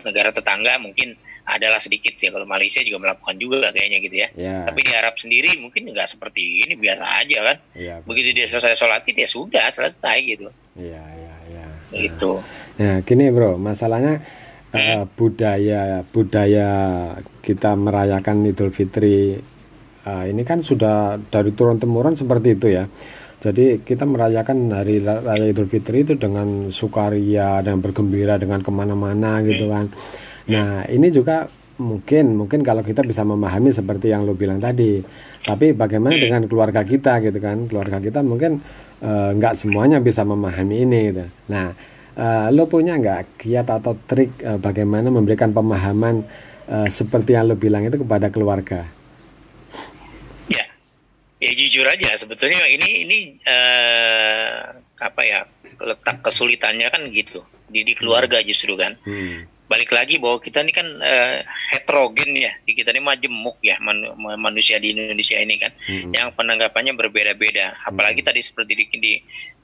negara 0.02 0.30
tetangga 0.34 0.74
mungkin 0.82 1.14
adalah 1.48 1.80
sedikit 1.80 2.12
ya 2.20 2.28
kalau 2.28 2.44
Malaysia 2.44 2.84
juga 2.84 3.08
melakukan 3.08 3.36
juga 3.40 3.72
kayaknya 3.72 3.98
gitu 4.04 4.16
ya. 4.20 4.28
ya. 4.36 4.56
Tapi 4.68 4.80
di 4.84 4.92
Arab 4.92 5.14
sendiri 5.16 5.50
mungkin 5.56 5.88
nggak 5.88 6.08
seperti 6.12 6.68
ini 6.68 6.76
biasa 6.76 7.04
aja 7.24 7.38
kan. 7.40 7.56
Ya, 7.72 7.96
Begitu 8.04 8.36
dia 8.36 8.46
selesai 8.52 8.76
sholat 8.76 9.08
itu 9.08 9.18
ya 9.24 9.28
sudah 9.28 9.66
selesai 9.72 10.16
gitu. 10.28 10.52
Iya 10.76 11.02
iya 11.02 11.34
iya. 11.48 11.66
Gitu. 11.88 12.44
Nah 12.78 13.00
gini 13.00 13.24
bro 13.32 13.56
masalahnya 13.56 14.20
hmm. 14.76 14.76
uh, 14.76 15.04
budaya 15.16 16.04
budaya 16.04 16.68
kita 17.40 17.72
merayakan 17.72 18.44
Idul 18.44 18.68
Fitri 18.68 19.40
uh, 20.04 20.24
ini 20.28 20.42
kan 20.44 20.60
sudah 20.60 21.16
dari 21.32 21.56
turun 21.56 21.80
temurun 21.80 22.12
seperti 22.12 22.60
itu 22.60 22.68
ya. 22.76 22.84
Jadi 23.38 23.86
kita 23.86 24.02
merayakan 24.02 24.68
hari 24.74 24.98
raya 25.00 25.46
Idul 25.46 25.70
Fitri 25.70 26.02
itu 26.02 26.18
dengan 26.18 26.74
sukaria 26.74 27.62
dan 27.62 27.78
bergembira 27.78 28.34
dengan 28.36 28.60
ke 28.60 28.70
mana-mana 28.74 29.40
gitu 29.46 29.70
kan. 29.70 29.88
Nah, 30.48 30.88
ini 30.88 31.12
juga 31.12 31.48
mungkin 31.78 32.34
mungkin 32.34 32.60
kalau 32.66 32.82
kita 32.82 33.06
bisa 33.06 33.22
memahami 33.22 33.70
seperti 33.70 34.10
yang 34.10 34.26
lo 34.26 34.34
bilang 34.34 34.58
tadi. 34.58 35.04
Tapi 35.44 35.76
bagaimana 35.76 36.18
hmm. 36.18 36.24
dengan 36.24 36.42
keluarga 36.48 36.82
kita 36.82 37.20
gitu 37.22 37.38
kan? 37.38 37.68
Keluarga 37.70 38.00
kita 38.00 38.24
mungkin 38.24 38.64
uh, 39.04 39.30
nggak 39.36 39.54
semuanya 39.54 40.00
bisa 40.00 40.24
memahami 40.24 40.88
ini 40.88 41.00
gitu. 41.12 41.24
Nah, 41.52 41.76
uh, 42.16 42.48
lo 42.50 42.64
punya 42.66 42.96
nggak 42.96 43.38
kiat 43.44 43.68
atau 43.68 43.94
trik 44.08 44.40
uh, 44.42 44.58
bagaimana 44.58 45.12
memberikan 45.12 45.52
pemahaman 45.52 46.24
uh, 46.66 46.88
seperti 46.88 47.36
yang 47.36 47.46
lo 47.46 47.54
bilang 47.54 47.84
itu 47.84 48.00
kepada 48.00 48.32
keluarga? 48.32 48.88
Ya, 50.48 50.64
ya 51.44 51.50
jujur 51.52 51.84
aja 51.84 52.16
sebetulnya 52.16 52.64
ini 52.66 52.88
ini 53.04 53.18
uh, 53.44 54.80
apa 54.98 55.22
ya 55.22 55.44
letak 55.78 56.26
kesulitannya 56.26 56.88
kan 56.90 57.06
gitu 57.12 57.44
di, 57.68 57.84
di 57.84 57.92
keluarga 57.92 58.40
justru 58.40 58.74
kan. 58.74 58.96
Hmm 59.04 59.57
balik 59.68 59.92
lagi 59.92 60.16
bahwa 60.16 60.40
kita 60.40 60.64
ini 60.64 60.72
kan 60.72 60.88
uh, 60.98 61.44
heterogen 61.70 62.32
ya 62.32 62.56
kita 62.64 62.88
ini 62.96 63.04
majemuk 63.04 63.60
ya 63.60 63.76
man, 63.84 64.16
manusia 64.40 64.80
di 64.80 64.96
Indonesia 64.96 65.36
ini 65.36 65.60
kan 65.60 65.76
hmm. 65.84 66.10
yang 66.16 66.32
penanggapannya 66.32 66.96
berbeda-beda 66.96 67.76
apalagi 67.84 68.24
hmm. 68.24 68.28
tadi 68.32 68.40
seperti 68.40 68.72
di, 68.74 68.84
di 68.96 69.12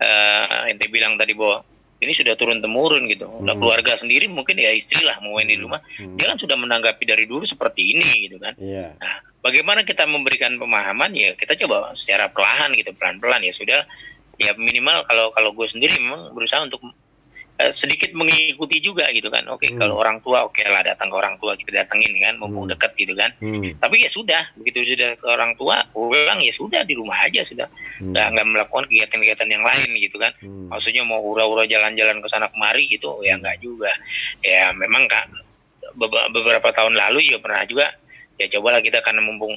uh, 0.05 0.69
ente 0.69 0.93
bilang 0.93 1.17
tadi 1.17 1.33
bahwa 1.33 1.65
ini 2.05 2.13
sudah 2.13 2.37
turun 2.37 2.61
temurun 2.61 3.09
gitu 3.09 3.25
udah 3.25 3.57
hmm. 3.57 3.63
keluarga 3.65 3.97
sendiri 3.97 4.29
mungkin 4.29 4.61
ya 4.61 4.77
istri 4.77 5.01
lah 5.01 5.17
mau 5.25 5.41
di 5.41 5.57
hmm. 5.57 5.65
rumah 5.65 5.81
hmm. 5.81 6.21
dia 6.21 6.37
kan 6.37 6.39
sudah 6.39 6.57
menanggapi 6.61 7.05
dari 7.09 7.25
dulu 7.25 7.49
seperti 7.49 7.97
ini 7.97 8.29
gitu 8.29 8.37
kan 8.37 8.53
yeah. 8.61 8.93
nah 9.01 9.25
bagaimana 9.41 9.89
kita 9.89 10.05
memberikan 10.05 10.61
pemahaman 10.61 11.17
ya 11.17 11.33
kita 11.33 11.57
coba 11.65 11.97
secara 11.97 12.29
perlahan 12.29 12.77
gitu 12.77 12.93
pelan-pelan 12.93 13.41
ya 13.41 13.57
sudah 13.57 13.89
ya 14.37 14.53
minimal 14.61 15.09
kalau 15.09 15.33
kalau 15.33 15.51
gue 15.57 15.65
sendiri 15.65 15.97
memang 15.97 16.37
berusaha 16.37 16.61
untuk 16.61 16.85
Eh, 16.85 17.04
sedikit 17.71 18.11
mengikuti 18.19 18.83
juga 18.83 19.07
gitu 19.15 19.31
kan. 19.31 19.47
Oke, 19.47 19.67
okay, 19.67 19.69
hmm. 19.71 19.79
kalau 19.79 19.95
orang 20.03 20.19
tua 20.27 20.43
oke 20.43 20.59
okay 20.59 20.67
lah 20.67 20.83
datang 20.83 21.07
ke 21.07 21.17
orang 21.17 21.39
tua 21.39 21.55
kita 21.55 21.71
datengin 21.71 22.11
kan, 22.19 22.35
mumpung 22.43 22.67
hmm. 22.67 22.75
dekat 22.75 22.93
gitu 22.99 23.15
kan. 23.15 23.31
Hmm. 23.39 23.63
Tapi 23.79 24.03
ya 24.03 24.11
sudah, 24.11 24.43
begitu 24.59 24.83
sudah 24.83 25.15
ke 25.15 25.27
orang 25.31 25.55
tua 25.55 25.87
pulang 25.95 26.43
ya 26.43 26.51
sudah 26.51 26.83
di 26.83 26.99
rumah 26.99 27.15
aja 27.23 27.47
sudah. 27.47 27.71
Hmm. 28.03 28.11
Nggak 28.11 28.27
nggak 28.35 28.47
melakukan 28.51 28.85
kegiatan-kegiatan 28.91 29.49
yang 29.55 29.63
lain 29.63 29.89
gitu 30.03 30.17
kan. 30.19 30.33
Hmm. 30.43 30.67
Maksudnya 30.67 31.07
mau 31.07 31.23
ura-ura 31.23 31.63
jalan-jalan 31.71 32.19
ke 32.19 32.27
sana 32.27 32.51
kemari 32.51 32.91
gitu 32.91 33.23
ya 33.23 33.39
nggak 33.39 33.63
juga. 33.63 33.95
Ya 34.43 34.75
memang 34.75 35.07
kan 35.07 35.31
beberapa 36.35 36.75
tahun 36.75 36.99
lalu 36.99 37.31
juga 37.31 37.39
pernah 37.39 37.63
juga 37.71 37.87
ya 38.35 38.51
cobalah 38.51 38.83
kita 38.83 38.99
karena 38.99 39.23
mumpung 39.23 39.55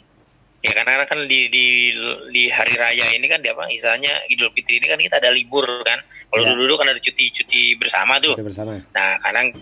Ya 0.66 0.74
karena 0.74 1.06
kan 1.06 1.30
di 1.30 1.54
di 1.54 1.94
di 2.34 2.44
hari 2.50 2.74
raya 2.74 3.14
ini 3.14 3.30
kan 3.30 3.46
apa 3.46 3.70
misalnya 3.70 4.26
Idul 4.26 4.50
Fitri 4.58 4.82
ini 4.82 4.90
kan 4.90 4.98
kita 4.98 5.22
ada 5.22 5.30
libur 5.30 5.66
kan. 5.86 6.02
Kalau 6.34 6.44
ya. 6.44 6.50
dulu-dulu 6.54 6.82
kan 6.82 6.90
ada 6.90 6.98
cuti-cuti 6.98 7.78
bersama 7.78 8.18
tuh. 8.18 8.34
Cuti 8.34 8.46
bersama. 8.46 8.82
Nah, 8.92 9.22
kadang 9.22 9.54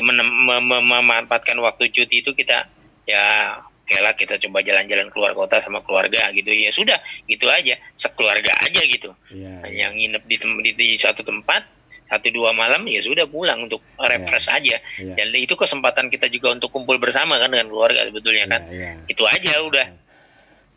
memanfaatkan 0.00 1.60
waktu 1.60 1.92
cuti 1.92 2.24
itu 2.24 2.32
kita 2.32 2.64
ya 3.04 3.58
oke 3.90 3.96
lah 3.98 4.14
kita 4.14 4.38
coba 4.38 4.62
jalan-jalan 4.62 5.10
keluar 5.10 5.34
kota 5.34 5.58
sama 5.60 5.82
keluarga 5.82 6.30
gitu 6.30 6.46
ya 6.54 6.70
sudah 6.70 7.02
gitu 7.26 7.50
aja 7.50 7.74
sekeluarga 7.98 8.54
aja 8.62 8.80
gitu 8.86 9.10
ya, 9.34 9.66
yang 9.66 9.98
nginep 9.98 10.22
di, 10.30 10.36
di 10.38 10.70
di 10.78 10.88
suatu 10.94 11.26
tempat 11.26 11.66
satu 12.06 12.30
dua 12.30 12.54
malam 12.54 12.86
ya 12.86 13.02
sudah 13.02 13.26
pulang 13.26 13.66
untuk 13.66 13.82
refresh 13.98 14.46
ya, 14.46 14.54
aja 14.62 14.76
ya. 15.02 15.14
dan 15.18 15.34
itu 15.34 15.58
kesempatan 15.58 16.06
kita 16.06 16.30
juga 16.30 16.54
untuk 16.54 16.70
kumpul 16.70 17.02
bersama 17.02 17.42
kan 17.42 17.50
dengan 17.50 17.66
keluarga 17.66 18.06
sebetulnya 18.06 18.46
kan 18.46 18.62
ya, 18.70 18.94
ya. 18.94 19.10
itu 19.10 19.22
aja 19.26 19.52
udah 19.66 19.86
ya. 19.90 20.09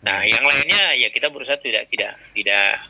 Nah, 0.03 0.27
yang 0.27 0.43
lainnya 0.43 0.99
ya 0.99 1.07
kita 1.07 1.31
berusaha 1.31 1.55
tidak 1.63 1.87
tidak 1.87 2.19
tidak 2.35 2.83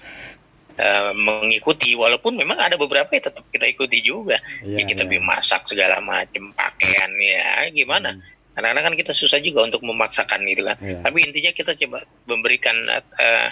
uh, 0.81 1.13
mengikuti 1.13 1.93
walaupun 1.93 2.33
memang 2.33 2.57
ada 2.57 2.73
beberapa 2.73 3.13
yang 3.13 3.29
tetap 3.29 3.45
kita 3.53 3.69
ikuti 3.69 4.01
juga 4.01 4.41
yeah, 4.65 4.81
ya 4.81 4.89
kita 4.89 5.05
yeah. 5.05 5.21
masak 5.21 5.61
segala 5.69 6.01
macam 6.01 6.49
pakaian 6.57 7.13
ya 7.21 7.69
gimana 7.69 8.17
hmm. 8.17 8.33
Karena 8.53 8.85
kan 8.85 8.93
kita 8.93 9.17
susah 9.17 9.41
juga 9.41 9.65
untuk 9.65 9.81
memaksakan 9.81 10.45
gitu 10.45 10.61
kan. 10.61 10.77
Yeah. 10.77 11.01
Tapi 11.01 11.25
intinya 11.25 11.49
kita 11.57 11.73
coba 11.73 12.05
memberikan 12.29 12.85
uh, 12.85 13.49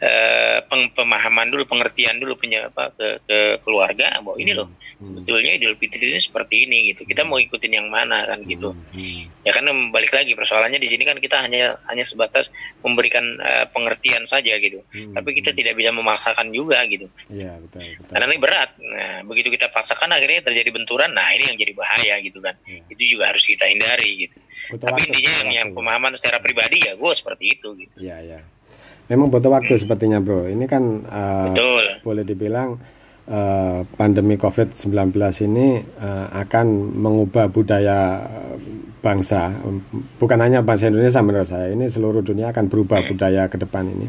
uh, 0.00 0.58
pemahaman 0.92 1.48
dulu, 1.48 1.64
pengertian 1.68 2.20
dulu 2.20 2.36
punya 2.36 2.68
apa 2.68 2.92
ke, 2.92 3.08
ke 3.24 3.38
keluarga 3.64 4.20
bahwa 4.20 4.36
ini 4.36 4.52
loh 4.52 4.68
hmm. 4.68 5.04
sebetulnya 5.04 5.52
Idul 5.56 5.76
Fitri 5.80 6.12
ini 6.12 6.20
seperti 6.20 6.54
ini 6.68 6.78
gitu. 6.92 7.08
Kita 7.08 7.24
mau 7.24 7.40
ikutin 7.40 7.72
yang 7.72 7.88
mana 7.88 8.28
kan 8.28 8.44
gitu. 8.44 8.72
Hmm. 8.72 9.22
Ya 9.46 9.52
kan 9.56 9.64
balik 9.92 10.12
lagi 10.12 10.36
persoalannya 10.36 10.80
di 10.80 10.88
sini 10.88 11.02
kan 11.08 11.16
kita 11.20 11.40
hanya 11.40 11.80
hanya 11.88 12.04
sebatas 12.04 12.52
memberikan 12.84 13.24
uh, 13.40 13.64
pengertian 13.72 14.28
saja 14.28 14.56
gitu. 14.60 14.84
Hmm. 14.92 15.16
Tapi 15.16 15.36
kita 15.40 15.56
tidak 15.56 15.76
bisa 15.78 15.92
memaksakan 15.92 16.52
juga 16.52 16.84
gitu. 16.88 17.08
Iya 17.32 17.56
betul, 17.60 17.82
betul. 17.84 18.12
Karena 18.12 18.24
ini 18.28 18.40
berat. 18.40 18.70
Nah 18.80 19.24
begitu 19.24 19.48
kita 19.52 19.72
paksakan 19.72 20.12
akhirnya 20.12 20.44
terjadi 20.44 20.70
benturan. 20.72 21.12
Nah 21.16 21.32
ini 21.32 21.52
yang 21.52 21.56
jadi 21.56 21.72
bahaya 21.72 22.14
gitu 22.20 22.38
kan. 22.44 22.56
Ya. 22.68 22.84
Itu 22.92 23.02
juga 23.16 23.32
harus 23.32 23.44
kita 23.44 23.64
hindari 23.68 24.28
gitu. 24.28 24.36
Betul 24.72 24.88
Tapi 24.88 25.00
intinya 25.08 25.32
yang, 25.44 25.50
yang 25.52 25.68
pemahaman 25.76 26.16
secara 26.16 26.40
pribadi 26.40 26.84
ya 26.84 26.96
gue 26.96 27.12
seperti 27.12 27.44
itu 27.56 27.68
gitu. 27.76 27.96
Iya 28.00 28.18
iya 28.24 28.40
memang 29.10 29.30
butuh 29.30 29.50
waktu 29.50 29.76
hmm. 29.76 29.82
sepertinya 29.82 30.18
bro. 30.22 30.46
Ini 30.46 30.64
kan 30.66 30.82
uh, 31.06 31.52
Betul. 31.52 31.84
boleh 32.02 32.24
dibilang 32.26 32.78
uh, 33.30 33.86
pandemi 33.94 34.34
COVID-19 34.38 35.14
ini 35.46 35.82
uh, 35.98 36.26
akan 36.34 36.66
mengubah 36.94 37.50
budaya 37.50 38.22
bangsa. 39.00 39.54
Bukan 40.18 40.38
hanya 40.42 40.62
bangsa 40.66 40.90
Indonesia 40.90 41.22
menurut 41.22 41.48
saya. 41.48 41.70
Ini 41.70 41.86
seluruh 41.90 42.22
dunia 42.22 42.50
akan 42.50 42.66
berubah 42.66 43.06
hmm. 43.06 43.08
budaya 43.14 43.42
ke 43.46 43.56
depan 43.58 43.84
ini. 43.86 44.06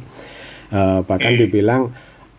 Uh, 0.68 1.00
bahkan 1.06 1.38
hmm. 1.38 1.42
dibilang 1.42 1.84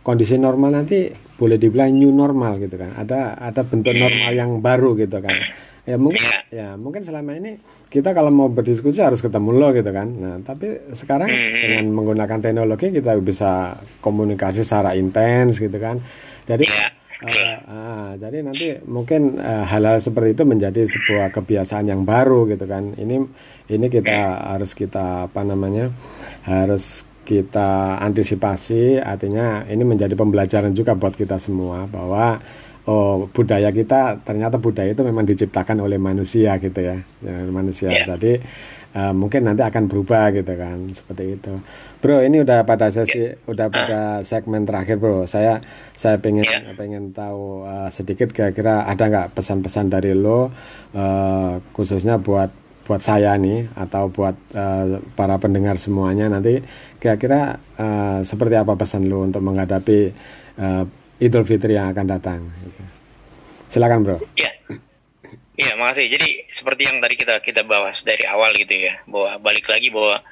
kondisi 0.04 0.36
normal 0.36 0.74
nanti 0.74 1.08
boleh 1.38 1.56
dibilang 1.56 1.94
new 1.94 2.10
normal 2.10 2.58
gitu 2.58 2.74
kan. 2.74 2.94
Ada 2.98 3.38
ada 3.38 3.62
bentuk 3.62 3.94
normal 3.94 4.30
yang 4.34 4.58
baru 4.58 4.98
gitu 4.98 5.22
kan 5.22 5.34
ya 5.88 5.96
mungkin 5.96 6.20
ya. 6.20 6.38
ya 6.52 6.68
mungkin 6.76 7.00
selama 7.00 7.32
ini 7.40 7.56
kita 7.88 8.12
kalau 8.12 8.28
mau 8.28 8.48
berdiskusi 8.52 9.00
harus 9.00 9.24
ketemu 9.24 9.50
lo 9.56 9.68
gitu 9.72 9.88
kan 9.88 10.08
nah 10.12 10.36
tapi 10.44 10.92
sekarang 10.92 11.28
hmm. 11.28 11.60
dengan 11.64 11.84
menggunakan 11.92 12.38
teknologi 12.44 12.92
kita 12.92 13.16
bisa 13.20 13.80
komunikasi 14.04 14.62
secara 14.62 14.94
intens 14.94 15.56
gitu 15.58 15.76
kan 15.76 16.00
jadi. 16.44 16.68
Uh, 17.18 17.58
uh, 17.66 18.08
jadi 18.14 18.46
nanti 18.46 18.78
mungkin 18.86 19.42
uh, 19.42 19.66
hal-hal 19.66 19.98
seperti 19.98 20.38
itu 20.38 20.46
menjadi 20.46 20.86
sebuah 20.86 21.34
kebiasaan 21.34 21.90
yang 21.90 22.06
baru 22.06 22.46
gitu 22.46 22.62
kan 22.70 22.94
ini 22.94 23.26
ini 23.66 23.86
kita 23.90 24.06
hmm. 24.06 24.42
harus 24.54 24.70
kita 24.70 25.26
apa 25.26 25.42
namanya 25.42 25.90
harus 26.46 27.02
kita 27.26 28.00
antisipasi 28.00 29.02
artinya 29.02 29.66
ini 29.68 29.84
menjadi 29.84 30.14
pembelajaran 30.14 30.72
juga 30.72 30.94
buat 30.94 31.12
kita 31.12 31.36
semua 31.36 31.84
bahwa 31.84 32.40
oh 32.88 33.28
budaya 33.28 33.68
kita 33.68 34.24
ternyata 34.24 34.56
budaya 34.56 34.96
itu 34.96 35.04
memang 35.04 35.28
diciptakan 35.28 35.84
oleh 35.84 36.00
manusia 36.00 36.56
gitu 36.56 36.80
ya, 36.80 36.96
ya 37.20 37.36
manusia. 37.52 37.92
Yeah. 37.92 38.16
Jadi 38.16 38.32
uh, 38.96 39.12
mungkin 39.12 39.44
nanti 39.44 39.60
akan 39.60 39.92
berubah 39.92 40.32
gitu 40.32 40.56
kan 40.56 40.88
seperti 40.96 41.36
itu. 41.36 41.52
Bro, 42.00 42.24
ini 42.24 42.40
udah 42.40 42.64
pada 42.64 42.88
sesi 42.88 43.36
yeah. 43.36 43.36
udah 43.44 43.68
ah. 43.68 43.72
pada 43.72 44.00
segmen 44.24 44.64
terakhir, 44.64 44.96
Bro. 44.96 45.28
Saya 45.28 45.60
saya 45.92 46.16
pengen 46.16 46.48
yeah. 46.48 46.72
pengen 46.80 47.12
tahu 47.12 47.68
uh, 47.68 47.92
sedikit 47.92 48.32
kira-kira 48.32 48.88
ada 48.88 49.04
nggak 49.04 49.36
pesan-pesan 49.36 49.92
dari 49.92 50.16
lo 50.16 50.48
uh, 50.96 51.60
khususnya 51.76 52.16
buat 52.16 52.48
buat 52.88 53.04
saya 53.04 53.36
nih 53.36 53.68
atau 53.76 54.08
buat 54.08 54.32
uh, 54.56 55.04
para 55.12 55.36
pendengar 55.36 55.76
semuanya 55.76 56.32
nanti 56.32 56.64
kira-kira 56.96 57.60
uh, 57.76 58.24
seperti 58.24 58.56
apa 58.56 58.80
pesan 58.80 59.12
lo 59.12 59.28
untuk 59.28 59.44
menghadapi 59.44 60.16
uh, 60.56 60.88
Idul 61.18 61.42
Fitri 61.42 61.74
yang 61.74 61.90
akan 61.90 62.06
datang. 62.06 62.40
Silakan 63.68 64.06
bro. 64.06 64.16
Ya, 64.38 64.54
ya 65.58 65.74
makasih. 65.74 66.06
Jadi 66.08 66.46
seperti 66.48 66.86
yang 66.86 67.02
tadi 67.02 67.18
kita 67.18 67.42
kita 67.42 67.66
bahas 67.66 68.00
dari 68.06 68.24
awal 68.24 68.54
gitu 68.54 68.74
ya, 68.78 69.02
bahwa 69.04 69.36
balik 69.42 69.66
lagi 69.66 69.90
bahwa 69.90 70.22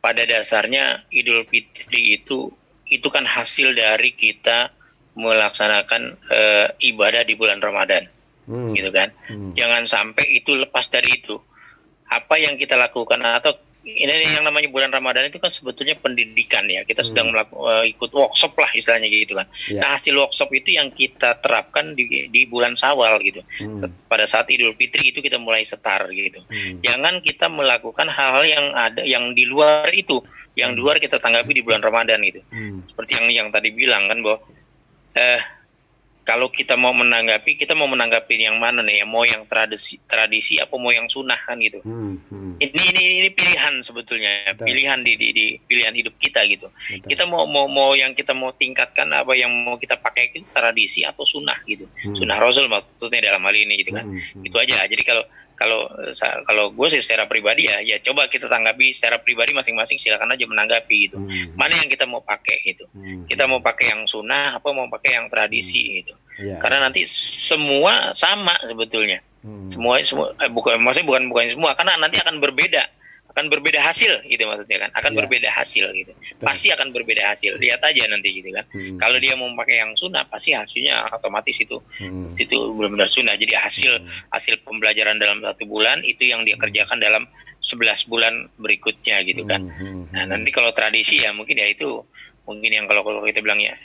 pada 0.00 0.22
dasarnya 0.24 1.04
Idul 1.12 1.44
Fitri 1.50 2.16
itu 2.16 2.48
itu 2.88 3.08
kan 3.10 3.26
hasil 3.26 3.74
dari 3.74 4.14
kita 4.14 4.72
melaksanakan 5.18 6.02
uh, 6.30 6.66
ibadah 6.78 7.26
di 7.26 7.34
bulan 7.34 7.58
Ramadan, 7.58 8.06
hmm. 8.46 8.72
gitu 8.78 8.90
kan. 8.94 9.10
Hmm. 9.26 9.52
Jangan 9.58 9.90
sampai 9.90 10.40
itu 10.40 10.54
lepas 10.54 10.86
dari 10.86 11.18
itu. 11.18 11.36
Apa 12.10 12.38
yang 12.38 12.58
kita 12.58 12.74
lakukan 12.78 13.22
atau 13.22 13.54
ini 13.80 14.36
yang 14.36 14.44
namanya 14.44 14.68
bulan 14.68 14.92
Ramadan 14.92 15.32
itu 15.32 15.40
kan 15.40 15.48
sebetulnya 15.48 15.96
pendidikan 15.96 16.68
ya. 16.68 16.84
Kita 16.84 17.00
hmm. 17.00 17.08
sedang 17.08 17.26
melakukan 17.32 17.64
uh, 17.64 17.84
ikut 17.88 18.10
workshop 18.12 18.52
lah 18.60 18.70
istilahnya 18.76 19.08
gitu 19.08 19.32
kan. 19.36 19.48
Yeah. 19.68 19.80
Nah 19.80 19.88
hasil 19.96 20.12
workshop 20.12 20.52
itu 20.52 20.76
yang 20.76 20.92
kita 20.92 21.40
terapkan 21.40 21.96
di, 21.96 22.28
di 22.28 22.40
bulan 22.44 22.76
Sawal 22.76 23.20
gitu. 23.24 23.40
Hmm. 23.60 23.88
Pada 24.06 24.28
saat 24.28 24.52
Idul 24.52 24.76
Fitri 24.76 25.12
itu 25.12 25.24
kita 25.24 25.40
mulai 25.40 25.64
setar 25.64 26.08
gitu. 26.12 26.44
Hmm. 26.46 26.84
Jangan 26.84 27.24
kita 27.24 27.48
melakukan 27.48 28.08
hal-hal 28.12 28.44
yang 28.44 28.66
ada 28.76 29.02
yang 29.04 29.32
di 29.32 29.48
luar 29.48 29.88
itu, 29.96 30.20
yang 30.56 30.76
di 30.76 30.80
luar 30.84 31.00
kita 31.00 31.16
tanggapi 31.16 31.56
di 31.56 31.64
bulan 31.64 31.80
Ramadan 31.80 32.20
gitu. 32.24 32.44
Hmm. 32.52 32.84
Seperti 32.84 33.16
yang 33.16 33.26
yang 33.32 33.48
tadi 33.48 33.72
bilang 33.72 34.12
kan 34.12 34.20
bahwa 34.20 34.38
eh 35.16 35.40
kalau 36.30 36.46
kita 36.46 36.78
mau 36.78 36.94
menanggapi 36.94 37.58
kita 37.58 37.74
mau 37.74 37.90
menanggapi 37.90 38.38
yang 38.38 38.62
mana 38.62 38.86
nih 38.86 39.02
ya 39.02 39.04
mau 39.04 39.26
yang 39.26 39.42
tradisi 39.50 39.98
tradisi 40.06 40.62
apa 40.62 40.70
mau 40.78 40.94
yang 40.94 41.10
sunnah 41.10 41.34
kan 41.42 41.58
gitu 41.58 41.82
hmm, 41.82 42.30
hmm. 42.30 42.52
ini 42.62 42.82
ini 42.94 43.02
ini 43.18 43.28
pilihan 43.34 43.82
sebetulnya 43.82 44.54
Betul. 44.54 44.70
pilihan 44.70 45.02
di, 45.02 45.18
di 45.18 45.28
di 45.34 45.46
pilihan 45.58 45.90
hidup 45.90 46.14
kita 46.22 46.46
gitu 46.46 46.70
Betul. 46.70 47.10
kita 47.10 47.26
mau 47.26 47.50
mau 47.50 47.66
mau 47.66 47.98
yang 47.98 48.14
kita 48.14 48.30
mau 48.30 48.54
tingkatkan 48.54 49.10
apa 49.10 49.34
yang 49.34 49.50
mau 49.50 49.74
kita 49.74 49.98
pakai 49.98 50.30
itu 50.30 50.46
tradisi 50.54 51.02
atau 51.02 51.26
sunnah 51.26 51.58
gitu 51.66 51.90
hmm. 52.06 52.14
sunnah 52.14 52.38
rasul 52.38 52.70
maksudnya 52.70 53.34
dalam 53.34 53.42
hal 53.42 53.56
ini 53.58 53.82
gitu 53.82 53.90
kan 53.90 54.06
hmm, 54.06 54.38
hmm. 54.38 54.46
itu 54.46 54.54
aja 54.54 54.86
jadi 54.86 55.02
kalau 55.02 55.26
kalau 55.60 55.84
kalau 56.48 56.72
gue 56.72 56.88
sih 56.88 57.04
secara 57.04 57.28
pribadi 57.28 57.68
ya 57.68 57.84
ya 57.84 58.00
coba 58.00 58.32
kita 58.32 58.48
tanggapi 58.48 58.96
secara 58.96 59.20
pribadi 59.20 59.52
masing-masing 59.52 60.00
silakan 60.00 60.32
aja 60.32 60.48
menanggapi 60.48 60.96
gitu 61.04 61.20
hmm. 61.20 61.52
mana 61.52 61.76
yang 61.76 61.92
kita 61.92 62.08
mau 62.08 62.24
pakai 62.24 62.64
gitu 62.64 62.88
hmm. 62.96 63.28
kita 63.28 63.44
mau 63.44 63.60
pakai 63.60 63.92
yang 63.92 64.08
sunnah 64.08 64.56
apa 64.56 64.72
mau 64.72 64.88
pakai 64.88 65.20
yang 65.20 65.28
tradisi 65.28 65.84
hmm. 65.84 65.92
gitu 66.00 66.14
yeah. 66.40 66.56
karena 66.64 66.88
nanti 66.88 67.04
semua 67.04 68.16
sama 68.16 68.56
sebetulnya 68.64 69.20
hmm. 69.44 69.76
semua 69.76 70.00
semua 70.00 70.32
eh, 70.40 70.48
bukan 70.48 70.80
maksudnya 70.80 71.08
bukan 71.12 71.22
bukan 71.28 71.44
semua 71.52 71.76
karena 71.76 72.00
nanti 72.00 72.16
akan 72.16 72.40
berbeda 72.40 72.88
akan 73.30 73.46
berbeda 73.46 73.78
hasil 73.78 74.26
gitu 74.26 74.42
maksudnya 74.44 74.78
kan 74.86 74.90
akan 74.98 75.12
yeah. 75.14 75.18
berbeda 75.22 75.48
hasil 75.54 75.84
gitu 75.94 76.12
Betul. 76.12 76.44
pasti 76.44 76.68
akan 76.74 76.90
berbeda 76.90 77.22
hasil 77.30 77.62
lihat 77.62 77.80
aja 77.86 78.02
nanti 78.10 78.28
gitu 78.34 78.50
kan 78.50 78.66
hmm. 78.74 78.98
kalau 78.98 79.16
dia 79.22 79.38
mau 79.38 79.46
pakai 79.54 79.80
yang 79.86 79.94
sunnah 79.94 80.26
pasti 80.26 80.50
hasilnya 80.52 81.06
otomatis 81.14 81.54
itu 81.62 81.78
hmm. 82.02 82.34
itu 82.36 82.56
benar-benar 82.74 83.06
sunnah 83.06 83.38
jadi 83.38 83.54
hasil 83.62 84.02
hmm. 84.02 84.34
hasil 84.34 84.54
pembelajaran 84.66 85.22
dalam 85.22 85.38
satu 85.40 85.62
bulan 85.64 86.02
itu 86.02 86.26
yang 86.26 86.42
dia 86.42 86.58
kerjakan 86.58 86.98
dalam 86.98 87.30
11 87.60 88.10
bulan 88.10 88.48
berikutnya 88.58 89.22
gitu 89.22 89.46
kan 89.46 89.62
hmm. 89.62 89.78
hmm 89.78 90.02
nah 90.10 90.26
hmm. 90.26 90.30
nanti 90.34 90.50
kalau 90.50 90.74
tradisi 90.74 91.22
ya 91.22 91.30
mungkin 91.30 91.54
ya 91.54 91.70
itu 91.70 92.02
mungkin 92.50 92.70
yang 92.74 92.86
kalau 92.90 93.06
kalau 93.06 93.22
kita 93.22 93.38
bilang 93.38 93.62
ya 93.62 93.78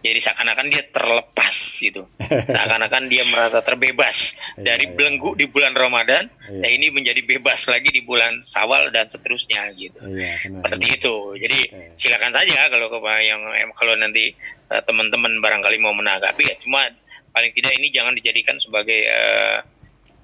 jadi 0.00 0.16
seakan-akan 0.16 0.72
dia 0.72 0.82
terlepas 0.88 1.56
gitu. 1.76 2.08
Seakan-akan 2.24 3.12
dia 3.12 3.20
merasa 3.28 3.60
terbebas 3.60 4.32
iya, 4.56 4.72
dari 4.72 4.88
iya. 4.88 4.96
belenggu 4.96 5.36
di 5.36 5.44
bulan 5.44 5.76
Ramadan 5.76 6.24
iya. 6.48 6.60
nah 6.64 6.68
ini 6.72 6.88
menjadi 6.88 7.20
bebas 7.20 7.68
lagi 7.68 7.92
di 7.92 8.00
bulan 8.00 8.40
Sawal 8.40 8.88
dan 8.96 9.12
seterusnya 9.12 9.68
gitu. 9.76 10.00
Iya, 10.00 10.56
seperti 10.56 10.86
itu. 10.96 11.14
Jadi 11.36 11.58
silakan 12.00 12.32
saja 12.32 12.72
kalau 12.72 12.88
yang 13.20 13.44
kalau 13.76 13.92
nanti 14.00 14.32
uh, 14.72 14.80
teman-teman 14.88 15.36
barangkali 15.44 15.76
mau 15.76 15.92
menanggapi 15.92 16.48
ya. 16.48 16.56
Cuma 16.56 16.88
paling 17.36 17.52
tidak 17.52 17.76
ini 17.76 17.92
jangan 17.92 18.16
dijadikan 18.16 18.56
sebagai 18.56 19.04
uh, 19.04 19.60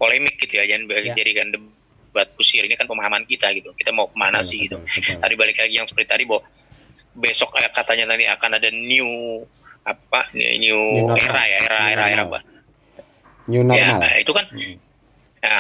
polemik 0.00 0.40
gitu 0.40 0.56
ya. 0.56 0.64
Jangan 0.64 0.88
ya. 0.88 1.12
dijadikan 1.12 1.52
debat 1.52 2.32
kusir. 2.32 2.64
Ini 2.64 2.80
kan 2.80 2.88
pemahaman 2.88 3.28
kita 3.28 3.52
gitu. 3.52 3.76
Kita 3.76 3.92
mau 3.92 4.08
ke 4.08 4.16
mana 4.16 4.40
betul, 4.40 4.48
sih 4.48 4.58
gitu. 4.64 4.80
betul. 4.80 5.20
tadi 5.20 5.34
balik 5.36 5.60
lagi 5.60 5.74
yang 5.76 5.84
seperti 5.84 6.08
tadi 6.08 6.24
bahwa 6.24 6.48
besok 7.16 7.52
katanya 7.76 8.16
nanti 8.16 8.24
akan 8.24 8.56
ada 8.56 8.68
new 8.72 9.44
apa 9.86 10.20
new, 10.34 10.50
new 10.58 10.80
era 11.14 11.42
ya 11.46 11.58
era 11.62 11.78
new 11.78 11.92
era 11.94 12.04
era 12.10 12.22
apa? 12.26 12.40
New 13.46 13.62
normal. 13.62 14.02
ya, 14.02 14.18
itu 14.18 14.32
kan 14.34 14.46
hmm. 14.50 14.76
ya 15.38 15.58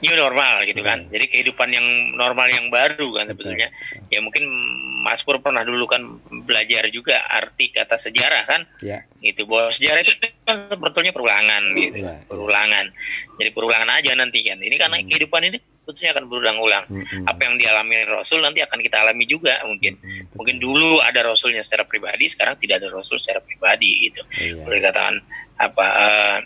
new 0.00 0.14
normal 0.16 0.64
gitu 0.64 0.80
kan. 0.80 1.04
Hmm. 1.04 1.12
jadi 1.12 1.24
kehidupan 1.28 1.68
yang 1.72 1.86
normal 2.16 2.48
yang 2.48 2.72
baru 2.72 3.12
kan 3.16 3.28
sebetulnya. 3.28 3.68
ya 4.08 4.18
mungkin 4.24 4.48
Mas 5.04 5.20
Pur 5.22 5.38
pernah 5.44 5.62
dulu 5.62 5.84
kan 5.86 6.02
belajar 6.48 6.88
juga 6.88 7.20
arti 7.28 7.68
kata 7.68 8.00
sejarah 8.00 8.44
kan? 8.48 8.64
Ya. 8.80 9.04
itu 9.20 9.44
bahwa 9.44 9.72
sejarah 9.72 10.00
itu 10.02 10.12
kan 10.48 10.72
sebetulnya 10.72 11.12
perulangan 11.12 11.62
gitu 11.76 11.96
ya, 12.00 12.16
perulangan. 12.24 12.86
Jadi 13.36 13.50
perulangan 13.52 13.90
aja 13.92 14.10
nanti 14.16 14.40
kan. 14.44 14.58
Ini 14.58 14.76
karena 14.80 14.96
hmm. 15.00 15.08
kehidupan 15.12 15.42
ini 15.52 15.58
tentunya 15.86 16.10
akan 16.10 16.26
berulang-ulang. 16.26 16.84
Mm-hmm. 16.90 17.30
Apa 17.30 17.40
yang 17.46 17.54
dialami 17.62 17.94
Rasul 18.10 18.42
nanti 18.42 18.60
akan 18.60 18.82
kita 18.82 19.06
alami 19.06 19.24
juga 19.24 19.62
mungkin. 19.62 19.94
Mm-hmm. 19.96 20.34
Mungkin 20.34 20.56
dulu 20.58 20.98
ada 20.98 21.22
Rasulnya 21.22 21.62
secara 21.62 21.86
pribadi, 21.86 22.26
sekarang 22.26 22.58
tidak 22.58 22.82
ada 22.82 22.90
Rasul 22.90 23.22
secara 23.22 23.38
pribadi 23.38 24.10
gitu. 24.10 24.26
Iya. 24.34 24.66
Boleh 24.66 24.80
katakan 24.82 25.22
apa 25.56 25.86
uh, 25.86 26.38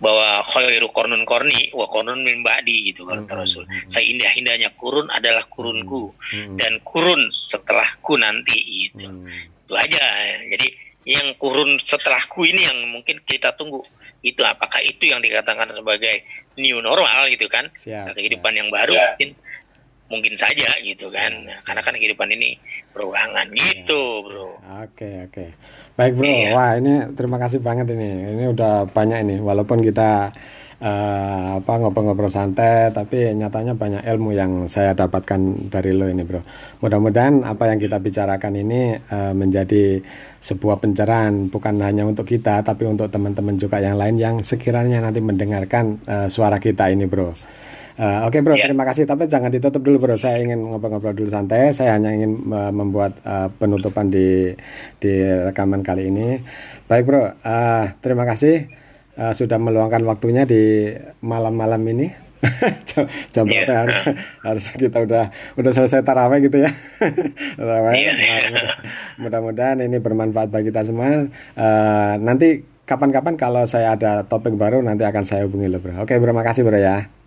bahwa 0.00 0.44
khairu 0.48 0.88
kornun 0.92 1.24
korni 1.24 1.72
wa 1.72 1.88
kornun 1.88 2.20
min 2.20 2.44
ba'di 2.44 2.92
gitu 2.92 3.08
kan 3.08 3.24
hmm, 3.24 3.32
Rasul. 3.32 3.64
Seindah-indahnya 3.88 4.72
kurun 4.76 5.08
adalah 5.12 5.44
kurunku 5.48 6.12
hmm, 6.16 6.56
dan 6.56 6.80
kurun 6.84 7.28
setelahku 7.32 8.16
nanti 8.20 8.88
itu. 8.88 9.08
Hmm. 9.08 9.28
Itu 9.68 9.76
aja. 9.76 10.04
Jadi 10.52 10.68
yang 11.08 11.32
kurun 11.40 11.80
setelahku 11.80 12.44
ini 12.44 12.68
yang 12.68 12.78
mungkin 12.92 13.24
kita 13.24 13.56
tunggu 13.56 13.80
itu 14.20 14.42
apakah 14.44 14.84
itu 14.84 15.08
yang 15.08 15.24
dikatakan 15.24 15.72
sebagai 15.72 16.24
new 16.60 16.84
normal 16.84 17.28
gitu 17.32 17.48
kan 17.48 17.72
siap, 17.76 18.12
kehidupan 18.12 18.52
siap. 18.52 18.58
yang 18.60 18.68
baru 18.68 18.92
ya. 18.92 19.06
mungkin 19.16 19.30
mungkin 20.10 20.34
saja 20.34 20.68
gitu 20.82 21.08
kan 21.08 21.32
siap, 21.32 21.64
karena 21.64 21.80
kan 21.86 21.94
kehidupan 21.96 22.28
ini 22.34 22.60
berulangan 22.92 23.48
ya. 23.54 23.56
gitu 23.62 24.26
bro 24.26 24.60
oke 24.84 25.10
oke 25.30 25.44
baik 25.96 26.12
bro 26.18 26.26
iya. 26.28 26.50
wah 26.52 26.72
ini 26.76 27.16
terima 27.16 27.40
kasih 27.40 27.64
banget 27.64 27.96
ini 27.96 28.36
ini 28.36 28.44
udah 28.52 28.90
banyak 28.92 29.24
ini 29.24 29.36
walaupun 29.40 29.80
kita 29.80 30.34
uh, 30.80 31.60
apa 31.60 31.72
ngobrol-ngobrol 31.80 32.32
santai 32.32 32.90
tapi 32.90 33.30
nyatanya 33.36 33.76
banyak 33.76 34.02
ilmu 34.02 34.32
yang 34.32 34.66
saya 34.66 34.96
dapatkan 34.96 35.70
dari 35.70 35.92
lo 35.92 36.08
ini 36.08 36.24
bro 36.24 36.40
mudah-mudahan 36.80 37.44
apa 37.44 37.70
yang 37.70 37.78
kita 37.78 38.00
bicarakan 38.00 38.52
ini 38.56 38.96
uh, 38.96 39.32
menjadi 39.36 40.00
sebuah 40.40 40.80
pencerahan 40.80 41.52
bukan 41.52 41.74
hanya 41.84 42.08
untuk 42.08 42.26
kita 42.26 42.64
tapi 42.64 42.88
untuk 42.88 43.12
teman-teman 43.12 43.60
juga 43.60 43.78
yang 43.78 44.00
lain 44.00 44.16
yang 44.16 44.36
sekiranya 44.40 45.04
nanti 45.04 45.20
mendengarkan 45.20 46.00
uh, 46.08 46.26
suara 46.32 46.56
kita 46.58 46.88
ini 46.90 47.06
bro 47.06 47.36
Uh, 48.00 48.24
Oke 48.24 48.40
okay, 48.40 48.40
bro, 48.40 48.56
yeah. 48.56 48.64
terima 48.64 48.88
kasih. 48.88 49.04
Tapi 49.04 49.28
jangan 49.28 49.52
ditutup 49.52 49.84
dulu 49.84 50.00
bro. 50.00 50.16
Saya 50.16 50.40
ingin 50.40 50.64
ngobrol-ngobrol 50.64 51.12
dulu 51.12 51.28
santai. 51.28 51.76
Saya 51.76 52.00
hanya 52.00 52.16
ingin 52.16 52.48
uh, 52.48 52.72
membuat 52.72 53.20
uh, 53.28 53.52
penutupan 53.52 54.08
di 54.08 54.56
di 54.96 55.20
rekaman 55.20 55.84
kali 55.84 56.08
ini. 56.08 56.40
Baik 56.88 57.04
bro, 57.04 57.28
uh, 57.28 57.84
terima 58.00 58.24
kasih 58.24 58.79
uh, 59.20 59.34
sudah 59.36 59.60
meluangkan 59.60 60.00
waktunya 60.08 60.48
di 60.48 60.96
malam-malam 61.20 61.84
ini. 61.92 62.08
jam 63.36 63.44
berapa 63.44 63.68
yeah. 63.68 63.84
harus 63.84 64.00
harus 64.40 64.64
kita 64.72 65.04
udah 65.04 65.28
udah 65.60 65.72
selesai 65.76 66.00
taraweh 66.00 66.40
gitu 66.40 66.64
ya. 66.64 66.72
taraweh. 67.60 68.00
Yeah. 68.00 68.16
Nah, 68.16 68.76
mudah-mudahan 69.20 69.84
ini 69.84 70.00
bermanfaat 70.00 70.48
bagi 70.48 70.72
kita 70.72 70.88
semua. 70.88 71.28
Uh, 71.52 72.14
nanti 72.16 72.64
kapan-kapan 72.88 73.36
kalau 73.36 73.68
saya 73.68 73.92
ada 73.92 74.24
topik 74.24 74.56
baru 74.56 74.80
nanti 74.80 75.04
akan 75.04 75.28
saya 75.28 75.44
hubungi 75.44 75.68
lo 75.68 75.84
bro. 75.84 76.00
Oke, 76.00 76.16
terima 76.16 76.40
kasih 76.40 76.64
bro 76.64 76.80
ya. 76.80 77.19